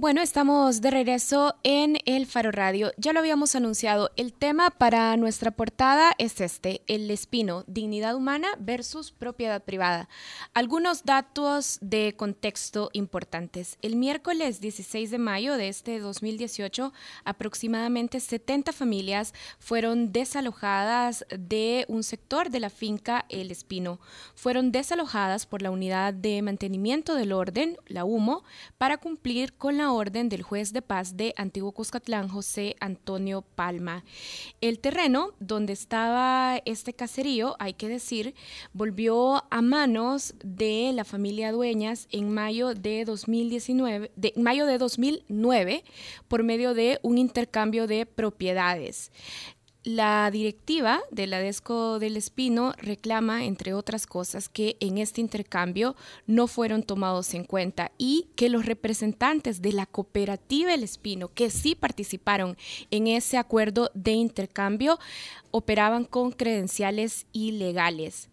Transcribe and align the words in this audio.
Bueno, 0.00 0.22
estamos 0.22 0.80
de 0.80 0.90
regreso 0.90 1.56
en 1.62 1.98
el 2.06 2.24
Faro 2.24 2.50
Radio. 2.50 2.90
Ya 2.96 3.12
lo 3.12 3.20
habíamos 3.20 3.54
anunciado. 3.54 4.10
El 4.16 4.32
tema 4.32 4.70
para 4.70 5.14
nuestra 5.18 5.50
portada 5.50 6.14
es 6.16 6.40
este, 6.40 6.80
el 6.86 7.10
espino, 7.10 7.64
dignidad 7.66 8.14
humana 8.14 8.48
versus 8.58 9.12
propiedad 9.12 9.62
privada. 9.62 10.08
Algunos 10.54 11.04
datos 11.04 11.76
de 11.82 12.14
contexto 12.16 12.88
importantes. 12.94 13.76
El 13.82 13.96
miércoles 13.96 14.62
16 14.62 15.10
de 15.10 15.18
mayo 15.18 15.58
de 15.58 15.68
este 15.68 15.98
2018, 15.98 16.94
aproximadamente 17.24 18.20
70 18.20 18.72
familias 18.72 19.34
fueron 19.58 20.12
desalojadas 20.12 21.26
de 21.28 21.84
un 21.88 22.04
sector 22.04 22.48
de 22.48 22.60
la 22.60 22.70
finca 22.70 23.26
El 23.28 23.50
Espino. 23.50 24.00
Fueron 24.34 24.72
desalojadas 24.72 25.44
por 25.44 25.60
la 25.60 25.70
Unidad 25.70 26.14
de 26.14 26.40
Mantenimiento 26.40 27.16
del 27.16 27.32
Orden, 27.32 27.76
la 27.86 28.06
UMO, 28.06 28.44
para 28.78 28.96
cumplir 28.96 29.52
con 29.52 29.76
la 29.76 29.89
orden 29.94 30.28
del 30.28 30.42
juez 30.42 30.72
de 30.72 30.82
paz 30.82 31.16
de 31.16 31.34
Antiguo 31.36 31.72
Cuscatlán, 31.72 32.28
José 32.28 32.76
Antonio 32.80 33.42
Palma. 33.42 34.04
El 34.60 34.78
terreno 34.78 35.32
donde 35.40 35.72
estaba 35.72 36.60
este 36.64 36.92
caserío, 36.92 37.56
hay 37.58 37.74
que 37.74 37.88
decir, 37.88 38.34
volvió 38.72 39.44
a 39.50 39.62
manos 39.62 40.34
de 40.44 40.92
la 40.94 41.04
familia 41.04 41.52
Dueñas 41.52 42.08
en 42.10 42.32
mayo 42.32 42.74
de 42.74 43.04
2019, 43.04 44.12
de 44.16 44.32
mayo 44.36 44.66
de 44.66 44.78
2009 44.78 45.84
por 46.28 46.42
medio 46.42 46.74
de 46.74 46.98
un 47.02 47.18
intercambio 47.18 47.86
de 47.86 48.06
propiedades. 48.06 49.10
La 49.82 50.30
directiva 50.30 51.00
de 51.10 51.26
la 51.26 51.38
DESCO 51.38 51.98
del 51.98 52.18
Espino 52.18 52.74
reclama, 52.76 53.46
entre 53.46 53.72
otras 53.72 54.06
cosas, 54.06 54.50
que 54.50 54.76
en 54.78 54.98
este 54.98 55.22
intercambio 55.22 55.96
no 56.26 56.48
fueron 56.48 56.82
tomados 56.82 57.32
en 57.32 57.44
cuenta 57.44 57.90
y 57.96 58.26
que 58.36 58.50
los 58.50 58.66
representantes 58.66 59.62
de 59.62 59.72
la 59.72 59.86
cooperativa 59.86 60.74
El 60.74 60.82
Espino, 60.82 61.28
que 61.28 61.48
sí 61.48 61.74
participaron 61.74 62.58
en 62.90 63.06
ese 63.06 63.38
acuerdo 63.38 63.90
de 63.94 64.12
intercambio, 64.12 64.98
operaban 65.50 66.04
con 66.04 66.32
credenciales 66.32 67.26
ilegales. 67.32 68.28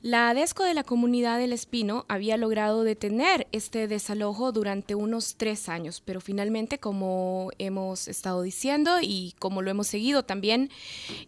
La 0.00 0.32
DESCO 0.32 0.62
de 0.62 0.74
la 0.74 0.84
comunidad 0.84 1.38
del 1.38 1.52
Espino 1.52 2.04
había 2.08 2.36
logrado 2.36 2.84
detener 2.84 3.48
este 3.50 3.88
desalojo 3.88 4.52
durante 4.52 4.94
unos 4.94 5.34
tres 5.36 5.68
años, 5.68 6.00
pero 6.04 6.20
finalmente, 6.20 6.78
como 6.78 7.50
hemos 7.58 8.06
estado 8.06 8.42
diciendo 8.42 8.98
y 9.02 9.34
como 9.40 9.60
lo 9.60 9.72
hemos 9.72 9.88
seguido 9.88 10.24
también 10.24 10.70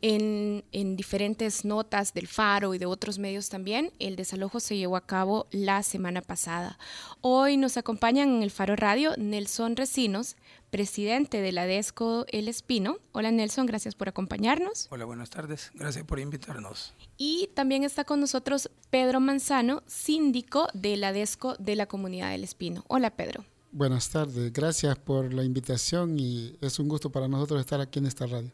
en, 0.03 0.63
en 0.71 0.95
diferentes 0.95 1.65
notas 1.65 2.15
del 2.15 2.29
Faro 2.29 2.73
y 2.73 2.79
de 2.79 2.87
otros 2.87 3.19
medios 3.19 3.49
también, 3.49 3.93
el 3.99 4.15
desalojo 4.15 4.61
se 4.61 4.77
llevó 4.77 4.97
a 4.97 5.07
cabo 5.07 5.49
la 5.51 5.83
semana 5.83 6.23
pasada. 6.23 6.79
Hoy 7.23 7.57
nos 7.57 7.77
acompañan 7.77 8.29
en 8.29 8.43
el 8.45 8.53
Faro 8.53 8.77
Radio 8.77 9.15
Nelson 9.17 9.75
Recinos, 9.75 10.37
presidente 10.71 11.41
de 11.41 11.53
la 11.53 11.67
DESCO 11.67 12.25
El 12.29 12.49
Espino. 12.49 12.99
Hola 13.13 13.31
Nelson, 13.31 13.67
gracias 13.67 13.95
por 13.95 14.09
acompañarnos. 14.09 14.87
Hola, 14.91 15.05
buenas 15.05 15.31
tardes. 15.31 15.71
Gracias 15.75 16.05
por 16.05 16.21
invitarnos. 16.21 16.95
Y 17.17 17.51
también 17.55 17.85
está 17.85 18.05
con 18.05 18.21
nosotros 18.21 18.71
Pedro 18.89 19.21
Manzano, 19.21 19.83
síndico 19.87 20.69
de 20.73 20.97
la 20.97 21.13
DESCO 21.13 21.57
de 21.59 21.77
la 21.77 21.87
Comunidad 21.87 22.31
del 22.31 22.45
Espino. 22.45 22.85
Hola 22.89 23.11
Pedro. 23.11 23.45
Buenas 23.73 24.11
tardes, 24.11 24.53
gracias 24.53 24.99
por 24.99 25.33
la 25.33 25.45
invitación 25.45 26.19
y 26.19 26.57
es 26.61 26.79
un 26.81 26.89
gusto 26.89 27.11
para 27.11 27.29
nosotros 27.29 27.61
estar 27.61 27.81
aquí 27.81 28.01
en 28.01 28.07
esta 28.07 28.27
radio. 28.27 28.51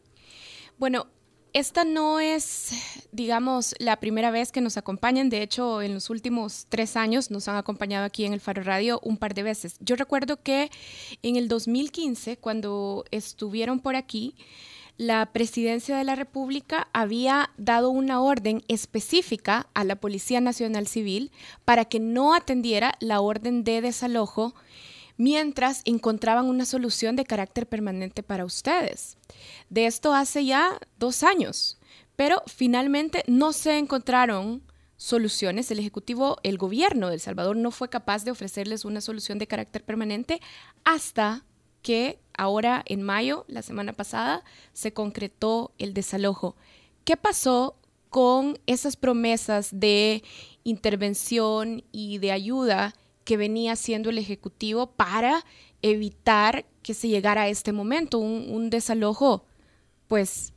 Bueno, 0.78 1.06
esta 1.56 1.84
no 1.84 2.20
es, 2.20 2.72
digamos, 3.12 3.74
la 3.78 3.96
primera 3.96 4.30
vez 4.30 4.52
que 4.52 4.60
nos 4.60 4.76
acompañan. 4.76 5.30
De 5.30 5.40
hecho, 5.40 5.80
en 5.80 5.94
los 5.94 6.10
últimos 6.10 6.66
tres 6.68 6.96
años 6.96 7.30
nos 7.30 7.48
han 7.48 7.56
acompañado 7.56 8.04
aquí 8.04 8.26
en 8.26 8.34
el 8.34 8.40
Faro 8.40 8.62
Radio 8.62 9.00
un 9.02 9.16
par 9.16 9.32
de 9.32 9.42
veces. 9.42 9.76
Yo 9.80 9.96
recuerdo 9.96 10.36
que 10.42 10.70
en 11.22 11.36
el 11.36 11.48
2015, 11.48 12.36
cuando 12.36 13.06
estuvieron 13.10 13.80
por 13.80 13.96
aquí, 13.96 14.34
la 14.98 15.32
presidencia 15.32 15.96
de 15.96 16.04
la 16.04 16.14
República 16.14 16.88
había 16.92 17.48
dado 17.56 17.88
una 17.88 18.20
orden 18.20 18.62
específica 18.68 19.66
a 19.72 19.84
la 19.84 19.96
Policía 19.96 20.42
Nacional 20.42 20.86
Civil 20.86 21.32
para 21.64 21.86
que 21.86 22.00
no 22.00 22.34
atendiera 22.34 22.96
la 23.00 23.22
orden 23.22 23.64
de 23.64 23.80
desalojo 23.80 24.54
mientras 25.16 25.82
encontraban 25.84 26.46
una 26.46 26.64
solución 26.64 27.16
de 27.16 27.24
carácter 27.24 27.66
permanente 27.66 28.22
para 28.22 28.44
ustedes. 28.44 29.16
De 29.70 29.86
esto 29.86 30.14
hace 30.14 30.44
ya 30.44 30.78
dos 30.98 31.22
años, 31.22 31.78
pero 32.16 32.42
finalmente 32.46 33.24
no 33.26 33.52
se 33.52 33.78
encontraron 33.78 34.62
soluciones. 34.96 35.70
El 35.70 35.78
Ejecutivo, 35.78 36.38
el 36.42 36.58
gobierno 36.58 37.08
de 37.08 37.14
El 37.14 37.20
Salvador 37.20 37.56
no 37.56 37.70
fue 37.70 37.88
capaz 37.88 38.24
de 38.24 38.30
ofrecerles 38.30 38.84
una 38.84 39.00
solución 39.00 39.38
de 39.38 39.46
carácter 39.46 39.84
permanente 39.84 40.40
hasta 40.84 41.44
que 41.82 42.18
ahora 42.36 42.82
en 42.86 43.02
mayo, 43.02 43.44
la 43.48 43.62
semana 43.62 43.92
pasada, 43.92 44.42
se 44.72 44.92
concretó 44.92 45.72
el 45.78 45.94
desalojo. 45.94 46.56
¿Qué 47.04 47.16
pasó 47.16 47.76
con 48.10 48.58
esas 48.66 48.96
promesas 48.96 49.68
de 49.72 50.22
intervención 50.64 51.84
y 51.92 52.18
de 52.18 52.32
ayuda 52.32 52.94
que 53.26 53.36
venía 53.36 53.72
haciendo 53.72 54.08
el 54.08 54.18
Ejecutivo 54.18 54.92
para 54.92 55.44
evitar 55.82 56.64
que 56.82 56.94
se 56.94 57.08
llegara 57.08 57.42
a 57.42 57.48
este 57.48 57.72
momento, 57.72 58.18
un, 58.18 58.70
desalojo, 58.70 59.44
pues, 60.06 60.52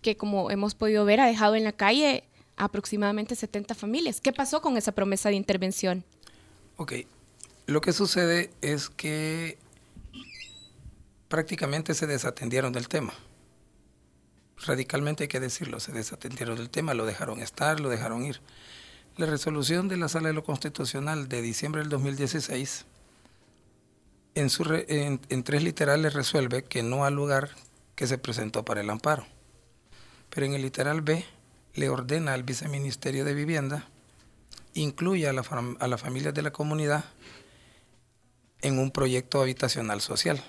que 0.00 0.16
como 0.16 0.50
hemos 0.50 0.74
podido 0.74 1.04
ver, 1.04 1.20
ha 1.20 1.26
dejado 1.26 1.56
en 1.56 1.62
la 1.62 1.72
calle 1.72 2.24
aproximadamente 2.56 3.36
70 3.36 3.74
familias. 3.74 4.22
¿Qué 4.22 4.32
pasó 4.32 4.62
con 4.62 4.78
esa 4.78 4.92
promesa 4.92 5.28
de 5.28 5.34
intervención? 5.34 6.02
Ok, 6.76 6.94
lo 7.66 7.82
que 7.82 7.92
sucede 7.92 8.50
es 8.62 8.88
que 8.88 9.58
prácticamente 11.28 11.92
se 11.92 12.06
desatendieron 12.06 12.72
del 12.72 12.88
tema. 12.88 13.12
Radicalmente 14.64 15.24
hay 15.24 15.28
que 15.28 15.40
decirlo, 15.40 15.80
se 15.80 15.92
desatendieron 15.92 16.56
del 16.56 16.70
tema, 16.70 16.94
lo 16.94 17.04
dejaron 17.04 17.40
estar, 17.40 17.78
lo 17.78 17.90
dejaron 17.90 18.24
ir. 18.24 18.40
La 19.16 19.26
resolución 19.26 19.88
de 19.88 19.96
la 19.96 20.08
Sala 20.08 20.28
de 20.28 20.34
lo 20.34 20.44
Constitucional 20.44 21.28
de 21.28 21.42
diciembre 21.42 21.82
del 21.82 21.90
2016 21.90 22.86
en, 24.34 24.50
su 24.50 24.64
en, 24.88 25.42
tres 25.42 25.62
literales 25.62 26.14
resuelve 26.14 26.64
que 26.64 26.82
no 26.82 27.04
al 27.04 27.14
lugar 27.14 27.50
que 27.96 28.06
se 28.06 28.18
presentó 28.18 28.64
para 28.64 28.80
el 28.80 28.88
amparo. 28.88 29.26
Pero 30.30 30.46
en 30.46 30.54
el 30.54 30.62
literal 30.62 31.02
B 31.02 31.24
le 31.74 31.88
ordena 31.88 32.34
al 32.34 32.44
Viceministerio 32.44 33.24
de 33.24 33.34
Vivienda 33.34 33.88
incluya 34.74 35.30
a, 35.30 35.32
la, 35.32 35.44
a 35.80 35.88
las 35.88 36.00
familias 36.00 36.32
de 36.32 36.42
la 36.42 36.52
comunidad 36.52 37.04
en 38.62 38.78
un 38.78 38.90
proyecto 38.90 39.42
habitacional 39.42 40.00
social 40.00 40.42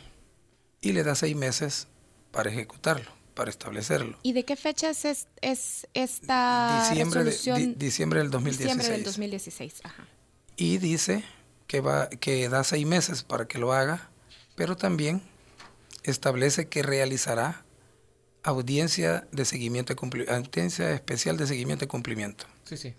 y 0.80 0.94
le 0.94 1.04
da 1.04 1.16
seis 1.16 1.36
meses 1.36 1.88
para 2.32 2.52
ejecutarlo 2.52 3.21
para 3.34 3.50
establecerlo. 3.50 4.18
¿Y 4.24 4.34
de 4.34 4.46
qué 4.46 4.56
fecha 4.56 4.90
es, 4.90 5.28
es 5.42 5.88
esta 5.94 6.88
diciembre 6.90 7.24
resolución? 7.24 7.74
De, 7.74 7.86
diciembre 7.86 8.20
del 8.20 8.32
2016. 8.32 8.78
Diciembre 8.78 8.98
del 8.98 9.04
2016, 9.06 9.74
ajá. 9.84 10.08
Y 10.58 10.78
dice 10.78 11.24
que, 11.68 11.82
va, 11.82 12.10
que 12.10 12.50
da 12.50 12.64
seis 12.64 12.86
meses 12.86 13.24
para 13.24 13.48
que 13.48 13.58
lo 13.58 13.74
haga, 13.74 14.10
pero 14.56 14.76
también 14.76 15.22
establece 16.04 16.68
que 16.68 16.84
realizará 16.84 17.64
audiencia 18.44 19.28
de 19.32 19.46
seguimiento 19.46 19.94
audiencia 20.30 20.92
especial 20.92 21.38
de 21.38 21.48
seguimiento 21.48 21.86
y 21.86 21.88
cumplimiento. 21.88 22.46
Sí, 22.64 22.78
sí. 22.78 22.94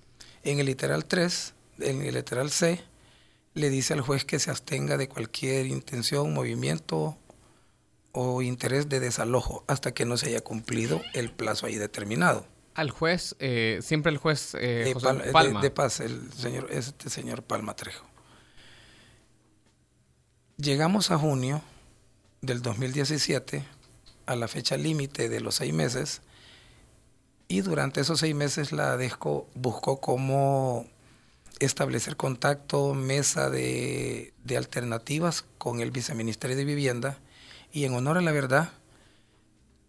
En 0.44 0.58
el 0.58 0.66
literal 0.66 1.04
3, 1.04 1.54
en 1.80 2.02
el 2.02 2.14
literal 2.14 2.50
C, 2.50 2.80
le 3.54 3.70
dice 3.70 3.94
al 3.94 4.00
juez 4.00 4.24
que 4.24 4.38
se 4.38 4.50
abstenga 4.50 4.96
de 4.96 5.08
cualquier 5.08 5.66
intención, 5.66 6.32
movimiento 6.32 7.18
o 8.12 8.42
interés 8.42 8.88
de 8.88 9.00
desalojo 9.00 9.64
hasta 9.66 9.92
que 9.92 10.04
no 10.04 10.16
se 10.16 10.28
haya 10.28 10.42
cumplido 10.42 11.00
el 11.14 11.30
plazo 11.30 11.66
ahí 11.66 11.76
determinado. 11.76 12.46
Al 12.74 12.90
juez, 12.90 13.36
eh, 13.38 13.80
siempre 13.82 14.12
el 14.12 14.18
juez 14.18 14.54
eh, 14.54 14.84
de, 14.86 14.94
José 14.94 15.30
Palma. 15.32 15.60
De, 15.60 15.70
paz, 15.70 16.00
el 16.00 16.32
señor, 16.32 16.68
este 16.70 17.10
señor 17.10 17.42
Palma 17.42 17.74
Trejo. 17.74 18.06
Llegamos 20.56 21.10
a 21.10 21.18
junio 21.18 21.62
del 22.40 22.62
2017, 22.62 23.64
a 24.26 24.36
la 24.36 24.48
fecha 24.48 24.76
límite 24.76 25.28
de 25.28 25.40
los 25.40 25.56
seis 25.56 25.74
meses, 25.74 26.22
y 27.48 27.60
durante 27.60 28.00
esos 28.00 28.20
seis 28.20 28.34
meses 28.34 28.72
la 28.72 28.96
DESCO 28.96 29.48
buscó 29.54 30.00
cómo 30.00 30.86
establecer 31.58 32.16
contacto, 32.16 32.94
mesa 32.94 33.50
de, 33.50 34.32
de 34.44 34.56
alternativas 34.56 35.44
con 35.58 35.80
el 35.80 35.90
Viceministerio 35.90 36.56
de 36.56 36.64
Vivienda, 36.64 37.18
y 37.72 37.84
en 37.84 37.94
honor 37.94 38.18
a 38.18 38.20
la 38.20 38.32
verdad, 38.32 38.70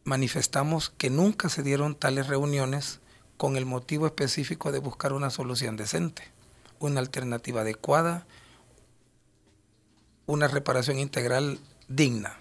manifestamos 0.05 0.89
que 0.89 1.09
nunca 1.09 1.49
se 1.49 1.63
dieron 1.63 1.95
tales 1.95 2.27
reuniones 2.27 2.99
con 3.37 3.57
el 3.57 3.65
motivo 3.65 4.05
específico 4.05 4.71
de 4.71 4.79
buscar 4.79 5.13
una 5.13 5.29
solución 5.29 5.75
decente, 5.75 6.23
una 6.79 6.99
alternativa 6.99 7.61
adecuada, 7.61 8.25
una 10.25 10.47
reparación 10.47 10.99
integral 10.99 11.59
digna. 11.87 12.37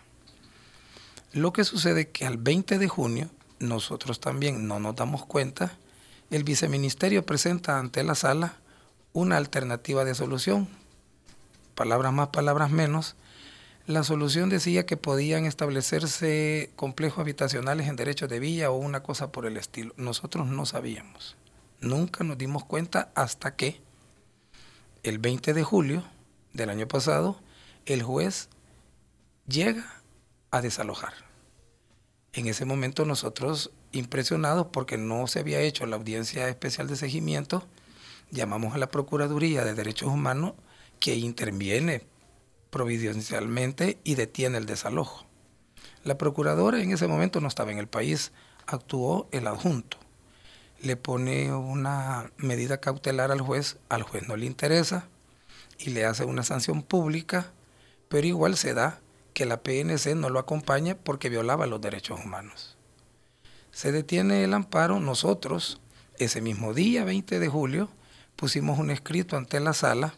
Lo 1.32 1.52
que 1.52 1.64
sucede 1.64 2.02
es 2.02 2.08
que 2.08 2.26
al 2.26 2.36
20 2.36 2.78
de 2.78 2.88
junio, 2.88 3.30
nosotros 3.58 4.20
también 4.20 4.68
no 4.68 4.78
nos 4.80 4.94
damos 4.94 5.24
cuenta, 5.24 5.76
el 6.30 6.44
viceministerio 6.44 7.26
presenta 7.26 7.78
ante 7.78 8.02
la 8.02 8.14
sala 8.14 8.56
una 9.12 9.36
alternativa 9.36 10.04
de 10.04 10.14
solución. 10.14 10.68
Palabras 11.74 12.12
más, 12.12 12.28
palabras 12.28 12.70
menos. 12.70 13.16
La 13.86 14.04
solución 14.04 14.48
decía 14.48 14.86
que 14.86 14.96
podían 14.96 15.44
establecerse 15.44 16.70
complejos 16.76 17.18
habitacionales 17.18 17.88
en 17.88 17.96
derechos 17.96 18.28
de 18.28 18.38
villa 18.38 18.70
o 18.70 18.76
una 18.76 19.02
cosa 19.02 19.32
por 19.32 19.44
el 19.44 19.56
estilo. 19.56 19.92
Nosotros 19.96 20.46
no 20.46 20.66
sabíamos. 20.66 21.36
Nunca 21.80 22.22
nos 22.22 22.38
dimos 22.38 22.64
cuenta 22.64 23.10
hasta 23.16 23.56
que 23.56 23.80
el 25.02 25.18
20 25.18 25.52
de 25.52 25.64
julio 25.64 26.04
del 26.52 26.70
año 26.70 26.86
pasado 26.86 27.40
el 27.84 28.04
juez 28.04 28.48
llega 29.48 30.00
a 30.52 30.60
desalojar. 30.60 31.14
En 32.34 32.46
ese 32.46 32.64
momento 32.64 33.04
nosotros, 33.04 33.72
impresionados 33.90 34.68
porque 34.72 34.96
no 34.96 35.26
se 35.26 35.40
había 35.40 35.60
hecho 35.60 35.86
la 35.86 35.96
audiencia 35.96 36.48
especial 36.48 36.86
de 36.86 36.94
seguimiento, 36.94 37.66
llamamos 38.30 38.74
a 38.74 38.78
la 38.78 38.90
Procuraduría 38.90 39.64
de 39.64 39.74
Derechos 39.74 40.08
Humanos 40.08 40.52
que 41.00 41.16
interviene 41.16 42.11
providencialmente 42.72 43.98
y 44.02 44.14
detiene 44.14 44.56
el 44.56 44.64
desalojo. 44.64 45.26
La 46.04 46.16
procuradora 46.16 46.82
en 46.82 46.90
ese 46.90 47.06
momento 47.06 47.38
no 47.42 47.46
estaba 47.46 47.70
en 47.70 47.76
el 47.76 47.86
país, 47.86 48.32
actuó 48.66 49.28
el 49.30 49.46
adjunto. 49.46 49.98
Le 50.80 50.96
pone 50.96 51.52
una 51.52 52.32
medida 52.38 52.80
cautelar 52.80 53.30
al 53.30 53.42
juez, 53.42 53.76
al 53.90 54.02
juez 54.02 54.26
no 54.26 54.36
le 54.36 54.46
interesa 54.46 55.06
y 55.78 55.90
le 55.90 56.06
hace 56.06 56.24
una 56.24 56.44
sanción 56.44 56.82
pública, 56.82 57.52
pero 58.08 58.26
igual 58.26 58.56
se 58.56 58.72
da 58.72 59.00
que 59.34 59.44
la 59.44 59.62
PNC 59.62 60.14
no 60.16 60.30
lo 60.30 60.38
acompaña 60.38 60.96
porque 60.96 61.28
violaba 61.28 61.66
los 61.66 61.82
derechos 61.82 62.20
humanos. 62.24 62.78
Se 63.70 63.92
detiene 63.92 64.44
el 64.44 64.54
amparo, 64.54 64.98
nosotros, 64.98 65.78
ese 66.16 66.40
mismo 66.40 66.72
día, 66.72 67.04
20 67.04 67.38
de 67.38 67.48
julio, 67.48 67.90
pusimos 68.34 68.78
un 68.78 68.90
escrito 68.90 69.36
ante 69.36 69.60
la 69.60 69.74
sala 69.74 70.14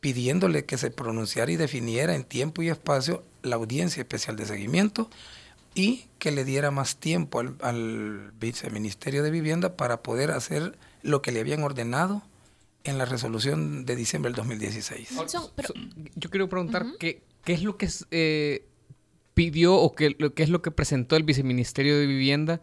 pidiéndole 0.00 0.64
que 0.64 0.78
se 0.78 0.90
pronunciara 0.90 1.52
y 1.52 1.56
definiera 1.56 2.14
en 2.14 2.24
tiempo 2.24 2.62
y 2.62 2.68
espacio 2.68 3.22
la 3.42 3.56
audiencia 3.56 4.00
especial 4.00 4.36
de 4.36 4.46
seguimiento 4.46 5.10
y 5.74 6.06
que 6.18 6.32
le 6.32 6.44
diera 6.44 6.70
más 6.70 6.96
tiempo 6.96 7.40
al, 7.60 8.32
viceministerio 8.40 9.22
de 9.22 9.30
Vivienda 9.30 9.76
para 9.76 10.02
poder 10.02 10.30
hacer 10.30 10.76
lo 11.02 11.22
que 11.22 11.32
le 11.32 11.40
habían 11.40 11.62
ordenado 11.62 12.22
en 12.82 12.98
la 12.98 13.04
resolución 13.04 13.84
de 13.84 13.94
diciembre 13.94 14.30
del 14.30 14.36
2016. 14.36 15.10
yo 16.16 16.30
quiero 16.30 16.48
preguntar 16.48 16.86
qué, 16.98 17.22
qué 17.44 17.52
es 17.52 17.62
lo 17.62 17.76
que 17.76 17.88
eh, 18.10 18.66
pidió 19.34 19.74
o 19.74 19.94
qué, 19.94 20.16
qué, 20.34 20.42
es 20.42 20.48
lo 20.48 20.62
que 20.62 20.70
presentó 20.70 21.16
el 21.16 21.22
viceministerio 21.22 21.98
de 21.98 22.06
Vivienda 22.06 22.60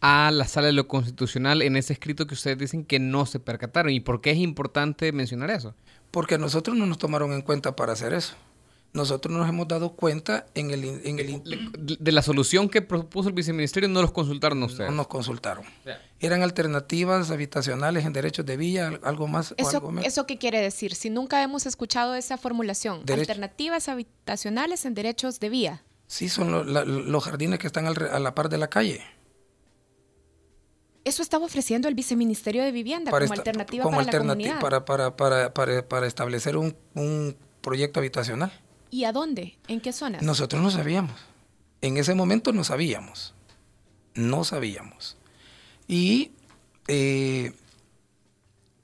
a 0.00 0.30
la 0.30 0.46
sala 0.46 0.66
de 0.66 0.74
lo 0.74 0.86
constitucional 0.86 1.62
en 1.62 1.76
ese 1.76 1.94
escrito 1.94 2.26
que 2.26 2.34
ustedes 2.34 2.58
dicen 2.58 2.84
que 2.84 2.98
no 2.98 3.24
se 3.24 3.40
percataron. 3.40 3.90
¿Y 3.90 4.00
por 4.00 4.20
qué 4.20 4.32
es 4.32 4.38
importante 4.38 5.10
mencionar 5.12 5.50
eso? 5.50 5.74
Porque 6.14 6.36
a 6.36 6.38
nosotros 6.38 6.76
no 6.76 6.86
nos 6.86 6.98
tomaron 6.98 7.32
en 7.32 7.42
cuenta 7.42 7.74
para 7.74 7.92
hacer 7.92 8.14
eso. 8.14 8.34
Nosotros 8.92 9.36
nos 9.36 9.48
hemos 9.48 9.66
dado 9.66 9.96
cuenta 9.96 10.46
en 10.54 10.70
el... 10.70 10.84
En 10.84 11.18
el 11.18 11.42
de 11.74 12.12
la 12.12 12.22
solución 12.22 12.68
que 12.68 12.82
propuso 12.82 13.30
el 13.30 13.34
viceministerio 13.34 13.88
no 13.88 14.00
los 14.00 14.12
consultaron 14.12 14.62
ustedes. 14.62 14.90
No 14.90 14.96
nos 14.98 15.08
consultaron. 15.08 15.64
Eran 16.20 16.44
alternativas 16.44 17.32
habitacionales 17.32 18.04
en 18.04 18.12
derechos 18.12 18.46
de 18.46 18.56
villa, 18.56 18.92
algo 19.02 19.26
más. 19.26 19.54
¿Eso, 19.56 19.78
algo 19.78 19.98
¿Eso 20.04 20.24
qué 20.24 20.38
quiere 20.38 20.60
decir? 20.60 20.94
Si 20.94 21.10
nunca 21.10 21.42
hemos 21.42 21.66
escuchado 21.66 22.14
esa 22.14 22.38
formulación, 22.38 23.02
alternativas 23.10 23.88
habitacionales 23.88 24.84
en 24.84 24.94
derechos 24.94 25.40
de 25.40 25.48
vía. 25.48 25.82
Sí, 26.06 26.28
son 26.28 26.72
los 27.12 27.24
jardines 27.24 27.58
que 27.58 27.66
están 27.66 27.88
a 27.88 28.20
la 28.20 28.34
par 28.36 28.48
de 28.48 28.58
la 28.58 28.68
calle. 28.68 29.02
Eso 31.04 31.22
estaba 31.22 31.44
ofreciendo 31.44 31.86
el 31.88 31.94
viceministerio 31.94 32.62
de 32.62 32.72
Vivienda 32.72 33.10
como 33.10 33.32
alternativa 33.32 33.84
para 33.84 34.02
la 34.02 34.18
comunidad. 34.18 34.60
Para, 34.60 34.84
para, 34.84 35.16
para, 35.16 35.52
para, 35.52 36.06
establecer 36.06 36.56
un, 36.56 36.74
un 36.94 37.36
proyecto 37.60 38.00
habitacional. 38.00 38.52
¿Y 38.90 39.04
a 39.04 39.12
dónde? 39.12 39.58
¿En 39.68 39.80
qué 39.80 39.92
zonas? 39.92 40.22
Nosotros 40.22 40.62
no 40.62 40.70
sabíamos. 40.70 41.20
En 41.82 41.98
ese 41.98 42.14
momento 42.14 42.52
no 42.52 42.64
sabíamos. 42.64 43.34
No 44.14 44.44
sabíamos. 44.44 45.18
Y 45.86 46.32
eh, 46.88 47.52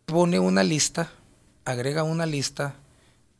pone 0.05 0.39
una 0.39 0.63
lista, 0.63 1.11
agrega 1.65 2.03
una 2.03 2.27
lista 2.27 2.75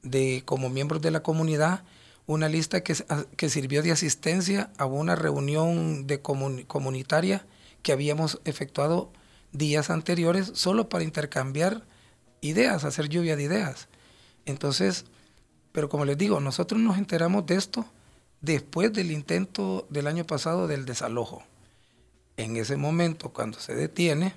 de 0.03 0.43
como 0.47 0.71
miembros 0.71 1.03
de 1.03 1.11
la 1.11 1.23
comunidad, 1.23 1.83
una 2.27 2.49
lista 2.49 2.83
que, 2.83 2.95
que 3.37 3.51
sirvió 3.51 3.83
de 3.83 3.93
asistencia 3.93 4.71
a 4.79 4.87
una 4.87 5.17
reunión 5.17 6.07
de 6.07 6.23
comunitaria 6.23 7.45
que 7.83 7.93
habíamos 7.93 8.41
efectuado 8.45 9.13
días 9.53 9.91
anteriores 9.91 10.53
solo 10.55 10.89
para 10.89 11.05
intercambiar 11.05 11.85
ideas, 12.41 12.85
hacer 12.85 13.09
lluvia 13.09 13.37
de 13.37 13.45
ideas. 13.45 13.89
Entonces, 14.47 15.05
pero 15.73 15.89
como 15.89 16.05
les 16.05 16.19
digo, 16.19 16.41
nosotros 16.41 16.81
nos 16.81 16.99
enteramos 16.99 17.47
de 17.47 17.57
esto 17.57 17.87
después 18.41 18.93
del 18.93 19.11
intento 19.11 19.87
del 19.91 20.07
año 20.07 20.25
pasado 20.25 20.67
del 20.67 20.87
desalojo. 20.87 21.43
En 22.37 22.57
ese 22.57 22.77
momento, 22.77 23.31
cuando 23.31 23.61
se 23.61 23.75
detiene, 23.75 24.35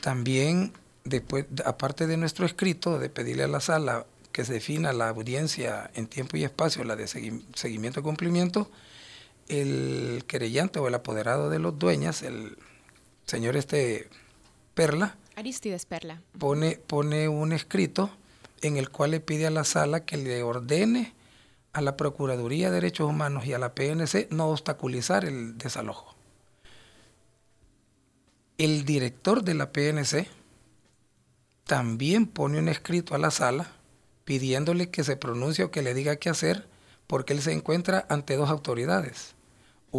también 0.00 0.72
después, 1.04 1.46
aparte 1.64 2.06
de 2.06 2.16
nuestro 2.16 2.46
escrito 2.46 2.98
de 2.98 3.10
pedirle 3.10 3.44
a 3.44 3.48
la 3.48 3.60
sala 3.60 4.06
que 4.32 4.44
se 4.44 4.54
defina 4.54 4.92
la 4.92 5.08
audiencia 5.08 5.90
en 5.94 6.06
tiempo 6.06 6.36
y 6.36 6.44
espacio, 6.44 6.84
la 6.84 6.96
de 6.96 7.06
seguimiento 7.06 8.00
y 8.00 8.02
cumplimiento, 8.02 8.70
el 9.48 10.24
querellante 10.26 10.78
o 10.78 10.88
el 10.88 10.94
apoderado 10.94 11.50
de 11.50 11.58
los 11.58 11.78
dueños, 11.78 12.22
el 12.22 12.56
señor 13.26 13.56
este 13.56 14.08
Perla, 14.74 15.16
Aristides 15.36 15.86
Perla, 15.86 16.22
pone, 16.38 16.78
pone 16.86 17.28
un 17.28 17.52
escrito 17.52 18.10
en 18.62 18.76
el 18.76 18.90
cual 18.90 19.12
le 19.12 19.20
pide 19.20 19.46
a 19.46 19.50
la 19.50 19.64
sala 19.64 20.04
que 20.04 20.16
le 20.16 20.42
ordene 20.42 21.14
a 21.72 21.82
la 21.82 21.96
Procuraduría 21.96 22.70
de 22.70 22.76
Derechos 22.76 23.08
Humanos 23.08 23.44
y 23.44 23.52
a 23.52 23.58
la 23.58 23.74
PNC 23.74 24.28
no 24.30 24.48
obstaculizar 24.48 25.26
el 25.26 25.58
desalojo. 25.58 26.14
El 28.56 28.86
director 28.86 29.44
de 29.44 29.52
la 29.52 29.72
PNC 29.72 30.26
también 31.64 32.26
pone 32.26 32.58
un 32.58 32.68
escrito 32.68 33.14
a 33.14 33.18
la 33.18 33.30
sala 33.30 33.72
pidiéndole 34.24 34.90
que 34.90 35.04
se 35.04 35.16
pronuncie 35.16 35.64
o 35.64 35.70
que 35.70 35.82
le 35.82 35.92
diga 35.92 36.16
qué 36.16 36.30
hacer 36.30 36.66
porque 37.06 37.34
él 37.34 37.42
se 37.42 37.52
encuentra 37.52 38.06
ante 38.08 38.36
dos 38.36 38.50
autoridades, 38.50 39.35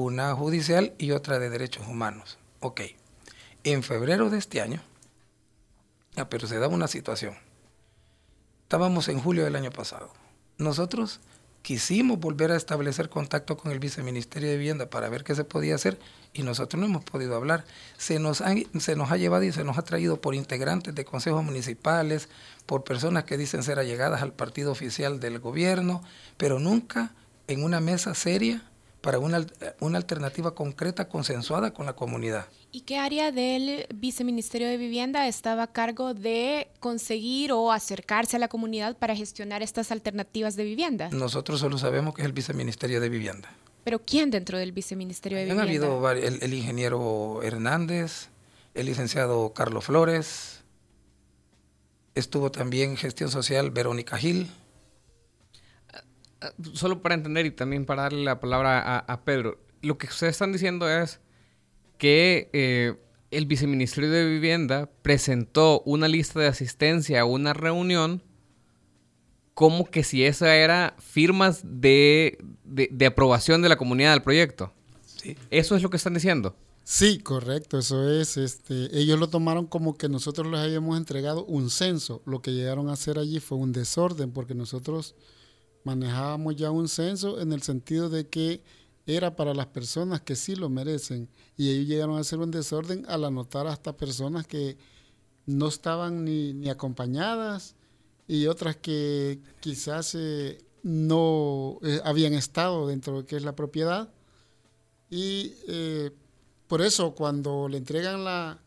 una 0.03 0.33
judicial 0.35 0.93
y 0.97 1.11
otra 1.11 1.39
de 1.39 1.49
derechos 1.49 1.87
humanos. 1.87 2.37
Ok, 2.59 2.81
en 3.63 3.83
febrero 3.83 4.29
de 4.29 4.37
este 4.37 4.61
año, 4.61 4.81
ah, 6.15 6.29
pero 6.29 6.47
se 6.47 6.59
da 6.59 6.67
una 6.67 6.87
situación 6.87 7.35
Estábamos 8.67 9.07
en 9.07 9.21
julio 9.21 9.45
del 9.45 9.55
año 9.55 9.71
pasado. 9.71 10.11
Nosotros 10.57 11.21
quisimos 11.61 12.19
volver 12.19 12.51
a 12.51 12.57
establecer 12.57 13.07
contacto 13.07 13.55
con 13.55 13.71
el 13.71 13.79
viceministerio 13.79 14.49
de 14.49 14.57
Vivienda 14.57 14.89
para 14.89 15.07
ver 15.07 15.23
qué 15.23 15.35
se 15.35 15.45
podía 15.45 15.75
hacer 15.75 15.97
y 16.33 16.43
nosotros 16.43 16.77
no 16.77 16.87
hemos 16.87 17.05
podido 17.05 17.37
hablar. 17.37 17.63
Se 17.97 18.19
nos, 18.19 18.43
se 18.79 18.95
nos 18.97 19.09
ha 19.09 19.15
llevado 19.15 19.45
y 19.45 19.53
se 19.53 19.63
nos 19.63 19.77
ha 19.77 19.83
traído 19.83 20.19
por 20.19 20.35
integrantes 20.35 20.93
de 20.93 21.05
consejos 21.05 21.45
municipales, 21.45 22.27
por 22.65 22.83
personas 22.83 23.23
que 23.23 23.37
dicen 23.37 23.63
ser 23.63 23.79
allegadas 23.79 24.21
al 24.21 24.33
partido 24.33 24.73
oficial 24.73 25.21
del 25.21 25.39
gobierno, 25.39 26.03
pero 26.35 26.59
nunca 26.59 27.13
en 27.47 27.63
una 27.63 27.79
mesa 27.79 28.15
seria 28.15 28.63
para 29.01 29.19
una, 29.19 29.45
una 29.79 29.97
alternativa 29.97 30.53
concreta 30.53 31.07
consensuada 31.07 31.71
con 31.71 31.85
la 31.85 31.93
comunidad. 31.93 32.47
¿Y 32.71 32.81
qué 32.81 32.97
área 32.97 33.31
del 33.31 33.87
Viceministerio 33.93 34.67
de 34.67 34.77
Vivienda 34.77 35.27
estaba 35.27 35.63
a 35.63 35.67
cargo 35.67 36.13
de 36.13 36.67
conseguir 36.79 37.51
o 37.51 37.71
acercarse 37.71 38.35
a 38.35 38.39
la 38.39 38.47
comunidad 38.47 38.97
para 38.97 39.15
gestionar 39.15 39.61
estas 39.61 39.91
alternativas 39.91 40.55
de 40.55 40.63
vivienda? 40.63 41.09
Nosotros 41.09 41.59
solo 41.59 41.77
sabemos 41.77 42.13
que 42.13 42.21
es 42.21 42.25
el 42.25 42.33
Viceministerio 42.33 42.99
de 42.99 43.09
Vivienda. 43.09 43.53
¿Pero 43.83 43.99
quién 43.99 44.31
dentro 44.31 44.57
del 44.57 44.73
Viceministerio 44.73 45.37
de 45.37 45.45
Vivienda? 45.45 45.63
Han 45.63 45.69
habido 45.69 46.11
el, 46.11 46.43
el 46.43 46.53
ingeniero 46.53 47.41
Hernández, 47.41 48.27
el 48.73 48.87
licenciado 48.87 49.53
Carlos 49.53 49.85
Flores, 49.85 50.57
estuvo 52.17 52.51
también 52.51 52.97
gestión 52.97 53.29
social 53.29 53.71
Verónica 53.71 54.17
Gil. 54.17 54.49
Solo 56.73 57.01
para 57.01 57.15
entender 57.15 57.45
y 57.45 57.51
también 57.51 57.85
para 57.85 58.03
darle 58.03 58.23
la 58.23 58.39
palabra 58.39 58.99
a 58.99 59.23
Pedro, 59.23 59.59
lo 59.81 59.97
que 59.97 60.07
ustedes 60.07 60.31
están 60.31 60.51
diciendo 60.51 60.89
es 60.89 61.19
que 61.97 62.49
eh, 62.53 62.95
el 63.31 63.45
viceministerio 63.45 64.09
de 64.09 64.25
Vivienda 64.25 64.89
presentó 65.01 65.81
una 65.85 66.07
lista 66.07 66.39
de 66.39 66.47
asistencia 66.47 67.21
a 67.21 67.25
una 67.25 67.53
reunión 67.53 68.23
como 69.53 69.85
que 69.85 70.03
si 70.03 70.23
esa 70.23 70.55
era 70.55 70.95
firmas 70.99 71.61
de, 71.63 72.37
aprobación 73.05 73.61
de 73.61 73.69
la 73.69 73.77
comunidad 73.77 74.11
del 74.11 74.21
proyecto. 74.21 74.71
Sí. 75.03 75.35
¿Eso 75.49 75.75
es 75.75 75.81
lo 75.81 75.89
que 75.89 75.97
están 75.97 76.13
diciendo? 76.13 76.55
Sí, 76.83 77.17
correcto, 77.17 77.79
eso 77.79 78.09
es. 78.09 78.37
Este, 78.37 78.95
ellos 78.97 79.19
lo 79.19 79.29
tomaron 79.29 79.65
como 79.65 79.97
que 79.97 80.09
nosotros 80.09 80.47
les 80.47 80.61
habíamos 80.61 80.95
entregado 80.95 81.43
un 81.45 81.71
censo. 81.71 82.21
Lo 82.25 82.41
que 82.41 82.53
llegaron 82.53 82.87
a 82.87 82.93
hacer 82.93 83.17
allí 83.17 83.39
fue 83.39 83.57
un 83.57 83.73
desorden, 83.73 84.31
porque 84.31 84.53
nosotros 84.53 85.15
manejábamos 85.87 86.55
ya 86.55 86.69
un 86.69 86.87
censo 86.87 87.39
en 87.39 87.53
el 87.53 87.61
sentido 87.61 88.09
de 88.09 88.27
que 88.27 88.61
era 89.05 89.35
para 89.35 89.53
las 89.53 89.67
personas 89.67 90.21
que 90.21 90.35
sí 90.35 90.55
lo 90.55 90.69
merecen. 90.69 91.29
Y 91.55 91.69
ellos 91.69 91.87
llegaron 91.87 92.17
a 92.17 92.19
hacer 92.19 92.39
un 92.39 92.51
desorden 92.51 93.05
al 93.07 93.23
anotar 93.23 93.65
a 93.67 93.73
estas 93.73 93.95
personas 93.95 94.45
que 94.45 94.77
no 95.45 95.69
estaban 95.69 96.25
ni, 96.25 96.53
ni 96.53 96.69
acompañadas 96.69 97.75
y 98.27 98.47
otras 98.47 98.75
que 98.75 99.39
quizás 99.61 100.13
eh, 100.15 100.57
no 100.83 101.79
eh, 101.83 102.01
habían 102.03 102.33
estado 102.33 102.87
dentro 102.87 103.13
de 103.13 103.19
lo 103.21 103.25
que 103.25 103.37
es 103.37 103.43
la 103.43 103.55
propiedad. 103.55 104.09
Y 105.09 105.53
eh, 105.69 106.11
por 106.67 106.81
eso 106.81 107.15
cuando 107.15 107.69
le 107.69 107.77
entregan 107.77 108.25
la, 108.25 108.59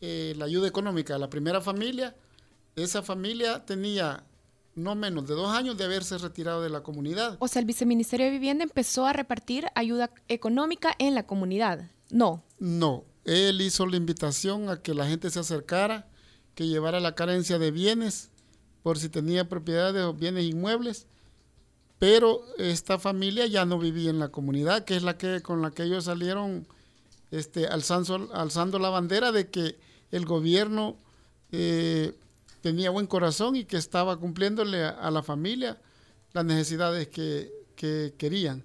la 0.00 0.44
ayuda 0.46 0.66
económica 0.66 1.14
a 1.16 1.18
la 1.18 1.28
primera 1.28 1.60
familia, 1.60 2.16
esa 2.74 3.02
familia 3.02 3.66
tenía 3.66 4.24
no 4.74 4.94
menos 4.94 5.26
de 5.26 5.34
dos 5.34 5.50
años 5.54 5.76
de 5.76 5.84
haberse 5.84 6.18
retirado 6.18 6.62
de 6.62 6.70
la 6.70 6.82
comunidad. 6.82 7.36
O 7.40 7.48
sea, 7.48 7.60
el 7.60 7.66
viceministerio 7.66 8.26
de 8.26 8.32
Vivienda 8.32 8.64
empezó 8.64 9.06
a 9.06 9.12
repartir 9.12 9.66
ayuda 9.74 10.10
económica 10.28 10.94
en 10.98 11.14
la 11.14 11.26
comunidad. 11.26 11.90
No. 12.10 12.42
No, 12.58 13.04
él 13.24 13.60
hizo 13.60 13.86
la 13.86 13.96
invitación 13.96 14.68
a 14.68 14.82
que 14.82 14.94
la 14.94 15.06
gente 15.06 15.30
se 15.30 15.40
acercara, 15.40 16.08
que 16.54 16.66
llevara 16.66 17.00
la 17.00 17.14
carencia 17.14 17.58
de 17.58 17.70
bienes, 17.70 18.30
por 18.82 18.98
si 18.98 19.08
tenía 19.08 19.48
propiedades 19.48 20.04
o 20.04 20.14
bienes 20.14 20.44
inmuebles, 20.44 21.06
pero 21.98 22.42
esta 22.56 22.98
familia 22.98 23.46
ya 23.46 23.66
no 23.66 23.78
vivía 23.78 24.10
en 24.10 24.18
la 24.18 24.30
comunidad, 24.30 24.84
que 24.84 24.96
es 24.96 25.02
la 25.02 25.18
que 25.18 25.42
con 25.42 25.60
la 25.60 25.70
que 25.70 25.82
ellos 25.82 26.04
salieron 26.04 26.66
este, 27.30 27.66
alzando, 27.66 28.30
alzando 28.32 28.78
la 28.78 28.88
bandera 28.88 29.32
de 29.32 29.50
que 29.50 29.78
el 30.10 30.24
gobierno 30.24 30.96
eh, 31.52 32.14
tenía 32.60 32.90
buen 32.90 33.06
corazón 33.06 33.56
y 33.56 33.64
que 33.64 33.76
estaba 33.76 34.18
cumpliéndole 34.18 34.84
a, 34.84 35.10
la 35.10 35.22
familia 35.22 35.80
las 36.32 36.44
necesidades 36.44 37.08
que, 37.08 37.50
que 37.76 38.14
querían. 38.16 38.64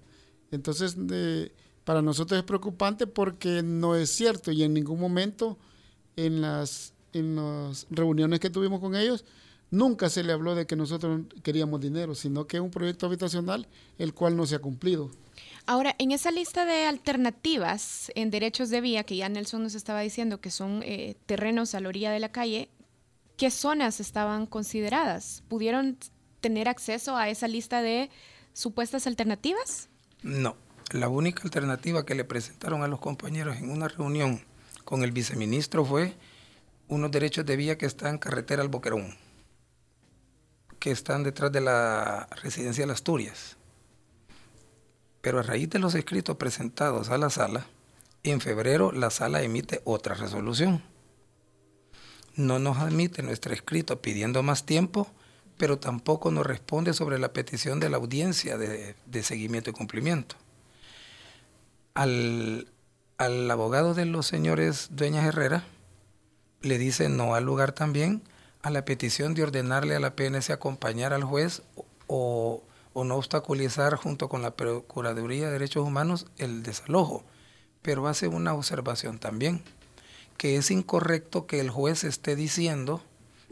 Entonces, 0.50 0.94
de, 1.06 1.52
para 1.84 2.02
nosotros 2.02 2.38
es 2.38 2.44
preocupante 2.44 3.06
porque 3.06 3.62
no 3.62 3.94
es 3.94 4.10
cierto 4.10 4.52
y 4.52 4.62
en 4.62 4.74
ningún 4.74 5.00
momento 5.00 5.58
en 6.16 6.40
las, 6.40 6.94
en 7.12 7.36
las 7.36 7.86
reuniones 7.90 8.40
que 8.40 8.50
tuvimos 8.50 8.80
con 8.80 8.96
ellos 8.96 9.24
nunca 9.70 10.08
se 10.08 10.22
le 10.22 10.32
habló 10.32 10.54
de 10.54 10.66
que 10.66 10.76
nosotros 10.76 11.22
queríamos 11.42 11.80
dinero, 11.80 12.14
sino 12.14 12.46
que 12.46 12.56
es 12.58 12.62
un 12.62 12.70
proyecto 12.70 13.06
habitacional 13.06 13.66
el 13.98 14.14
cual 14.14 14.36
no 14.36 14.46
se 14.46 14.56
ha 14.56 14.58
cumplido. 14.58 15.10
Ahora, 15.66 15.94
en 15.98 16.12
esa 16.12 16.30
lista 16.30 16.64
de 16.64 16.86
alternativas 16.86 18.12
en 18.14 18.30
derechos 18.30 18.70
de 18.70 18.80
vía, 18.80 19.04
que 19.04 19.16
ya 19.16 19.28
Nelson 19.28 19.62
nos 19.62 19.74
estaba 19.74 20.00
diciendo 20.00 20.40
que 20.40 20.50
son 20.50 20.82
eh, 20.84 21.16
terrenos 21.26 21.74
a 21.74 21.80
la 21.80 21.88
orilla 21.88 22.12
de 22.12 22.20
la 22.20 22.30
calle, 22.30 22.70
¿qué 23.36 23.50
zonas 23.50 24.00
estaban 24.00 24.46
consideradas? 24.46 25.42
¿Pudieron 25.48 25.98
tener 26.40 26.68
acceso 26.68 27.16
a 27.16 27.28
esa 27.28 27.48
lista 27.48 27.82
de 27.82 28.10
supuestas 28.52 29.06
alternativas? 29.06 29.88
No, 30.22 30.56
la 30.92 31.08
única 31.08 31.42
alternativa 31.42 32.06
que 32.06 32.14
le 32.14 32.24
presentaron 32.24 32.82
a 32.82 32.88
los 32.88 33.00
compañeros 33.00 33.56
en 33.56 33.70
una 33.70 33.88
reunión 33.88 34.42
con 34.84 35.02
el 35.02 35.12
viceministro 35.12 35.84
fue 35.84 36.14
unos 36.88 37.10
derechos 37.10 37.44
de 37.44 37.56
vía 37.56 37.76
que 37.76 37.86
están 37.86 38.14
en 38.14 38.18
carretera 38.18 38.62
al 38.62 38.68
Boquerón, 38.68 39.16
que 40.78 40.90
están 40.90 41.24
detrás 41.24 41.50
de 41.52 41.60
la 41.60 42.28
residencia 42.42 42.82
de 42.82 42.88
las 42.88 42.96
Asturias. 42.96 43.56
Pero 45.20 45.40
a 45.40 45.42
raíz 45.42 45.68
de 45.70 45.80
los 45.80 45.94
escritos 45.96 46.36
presentados 46.36 47.10
a 47.10 47.18
la 47.18 47.30
sala, 47.30 47.66
en 48.22 48.40
febrero 48.40 48.92
la 48.92 49.10
sala 49.10 49.42
emite 49.42 49.82
otra 49.84 50.14
resolución. 50.14 50.82
No 52.36 52.58
nos 52.58 52.78
admite 52.78 53.22
nuestro 53.22 53.52
escrito 53.52 54.00
pidiendo 54.00 54.42
más 54.42 54.64
tiempo, 54.64 55.08
pero 55.56 55.78
tampoco 55.78 56.30
nos 56.30 56.46
responde 56.46 56.92
sobre 56.92 57.18
la 57.18 57.32
petición 57.32 57.80
de 57.80 57.90
la 57.90 57.96
audiencia 57.96 58.56
de, 58.58 58.94
de 59.06 59.22
seguimiento 59.22 59.70
y 59.70 59.72
cumplimiento 59.72 60.36
al, 61.96 63.50
abogado 63.50 63.94
de 63.94 64.04
los 64.04 64.26
señores 64.26 64.88
Dueñas 64.92 65.24
Herrera 65.24 65.64
le 66.60 66.78
dice 66.78 67.08
no 67.08 67.34
al 67.34 67.44
lugar 67.44 67.72
también 67.72 68.22
a 68.62 68.70
la 68.70 68.84
petición 68.84 69.34
de 69.34 69.42
ordenarle 69.42 69.96
a 69.96 70.00
la 70.00 70.14
PNC 70.14 70.50
acompañar 70.50 71.12
al 71.12 71.24
juez 71.24 71.62
o, 72.06 72.62
o, 72.92 73.04
no 73.04 73.16
obstaculizar 73.16 73.94
junto 73.96 74.28
con 74.28 74.42
la 74.42 74.56
Procuraduría 74.56 75.46
de 75.46 75.52
Derechos 75.52 75.86
Humanos 75.86 76.26
el 76.36 76.62
desalojo. 76.62 77.24
Pero 77.82 78.08
hace 78.08 78.26
una 78.26 78.54
observación 78.54 79.18
también, 79.18 79.62
que 80.36 80.56
es 80.56 80.70
incorrecto 80.70 81.46
que 81.46 81.60
el 81.60 81.70
juez 81.70 82.04
esté 82.04 82.36
diciendo 82.36 83.02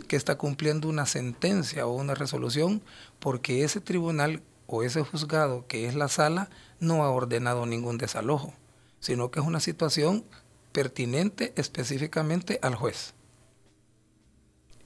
que 0.09 0.17
está 0.17 0.37
cumpliendo 0.37 0.89
una 0.89 1.07
sentencia 1.07 1.87
o 1.87 1.93
una 1.95 2.15
resolución 2.15 2.83
porque 3.21 3.65
ese 3.65 3.81
tribunal 3.81 4.43
o 4.67 4.83
ese 4.83 5.03
juzgado 5.03 5.67
que 5.67 5.87
es 5.87 5.95
la 5.95 6.09
sala 6.09 6.51
no 6.81 7.05
ha 7.05 7.11
ordenado 7.11 7.67
ningún 7.67 7.99
desalojo, 7.99 8.53
sino 9.01 9.31
que 9.31 9.41
es 9.41 9.47
una 9.47 9.61
situación 9.61 10.25
pertinente 10.73 11.53
específicamente 11.57 12.59
al 12.63 12.75
juez. 12.75 13.15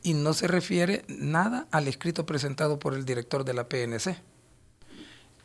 Y 0.03 0.15
no 0.15 0.33
se 0.33 0.47
refiere 0.47 1.05
nada 1.09 1.67
al 1.71 1.89
escrito 1.89 2.27
presentado 2.27 2.79
por 2.79 2.95
el 2.95 3.05
director 3.05 3.45
de 3.45 3.55
la 3.55 3.69
PNC. 3.69 4.17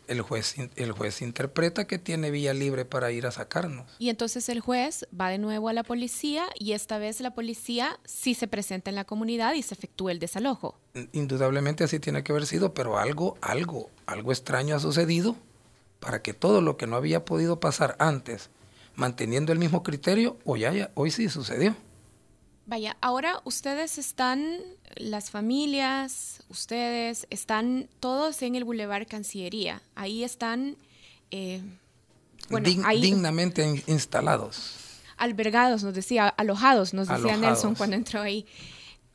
El 0.08 0.22
juez, 0.22 0.56
el 0.76 0.92
juez 0.92 1.22
interpreta 1.22 1.86
que 1.86 1.98
tiene 1.98 2.30
vía 2.30 2.54
libre 2.54 2.86
para 2.86 3.12
ir 3.12 3.26
a 3.26 3.32
sacarnos. 3.32 3.86
Y 4.00 4.10
entonces 4.10 4.50
el 4.50 4.60
juez 4.60 5.08
va 5.20 5.30
de 5.30 5.38
nuevo 5.38 5.70
a 5.70 5.74
la 5.74 5.84
policía 5.84 6.46
y 6.60 6.74
esta 6.74 6.98
vez 6.98 7.22
la 7.22 7.34
policía 7.34 8.00
sí 8.06 8.34
se 8.34 8.48
presenta 8.48 8.90
en 8.90 8.96
la 8.96 9.06
comunidad 9.06 9.54
y 9.54 9.62
se 9.64 9.74
efectúa 9.74 10.12
el 10.12 10.20
desalojo. 10.20 10.78
Indudablemente 11.14 11.84
así 11.84 12.00
tiene 12.00 12.24
que 12.24 12.32
haber 12.32 12.46
sido, 12.46 12.74
pero 12.74 12.98
algo, 12.98 13.38
algo, 13.42 13.90
algo 14.06 14.32
extraño 14.32 14.76
ha 14.76 14.80
sucedido 14.80 15.36
para 16.00 16.22
que 16.22 16.34
todo 16.34 16.62
lo 16.62 16.76
que 16.76 16.86
no 16.86 16.98
había 16.98 17.24
podido 17.24 17.62
pasar 17.62 17.96
antes, 17.98 18.50
manteniendo 18.96 19.54
el 19.54 19.60
mismo 19.60 19.84
criterio, 19.84 20.38
hoy, 20.44 20.66
haya, 20.66 20.92
hoy 20.96 21.12
sí 21.12 21.30
sucedió. 21.30 21.76
Vaya, 22.66 22.96
ahora 23.02 23.42
ustedes 23.44 23.98
están, 23.98 24.60
las 24.96 25.30
familias, 25.30 26.44
ustedes, 26.50 27.28
están 27.30 27.90
todos 28.00 28.42
en 28.42 28.56
el 28.56 28.64
Boulevard 28.64 29.08
Cancillería. 29.08 29.82
Ahí 29.96 30.24
están, 30.24 30.78
eh, 31.32 31.62
bueno, 32.50 32.70
dignamente 32.94 33.84
instalados. 33.88 34.76
Albergados, 35.18 35.84
nos 35.84 35.94
decía, 35.94 36.30
alojados, 36.30 36.94
nos 36.94 37.08
decía 37.10 37.36
Nelson 37.36 37.76
cuando 37.76 37.98
entró 37.98 38.22
ahí. 38.22 38.46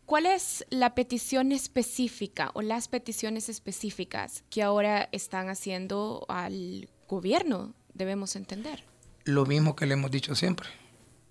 ¿Cuál 0.05 0.26
es 0.26 0.64
la 0.71 0.95
petición 0.95 1.52
específica 1.52 2.50
o 2.55 2.62
las 2.62 2.88
peticiones 2.88 3.49
específicas 3.49 4.43
que 4.49 4.62
ahora 4.62 5.09
están 5.12 5.49
haciendo 5.49 6.25
al 6.28 6.88
gobierno? 7.09 7.75
Debemos 7.93 8.37
entender. 8.37 8.85
Lo 9.25 9.45
mismo 9.45 9.76
que 9.76 9.87
le 9.87 9.95
hemos 9.95 10.11
dicho 10.11 10.35
siempre. 10.35 10.69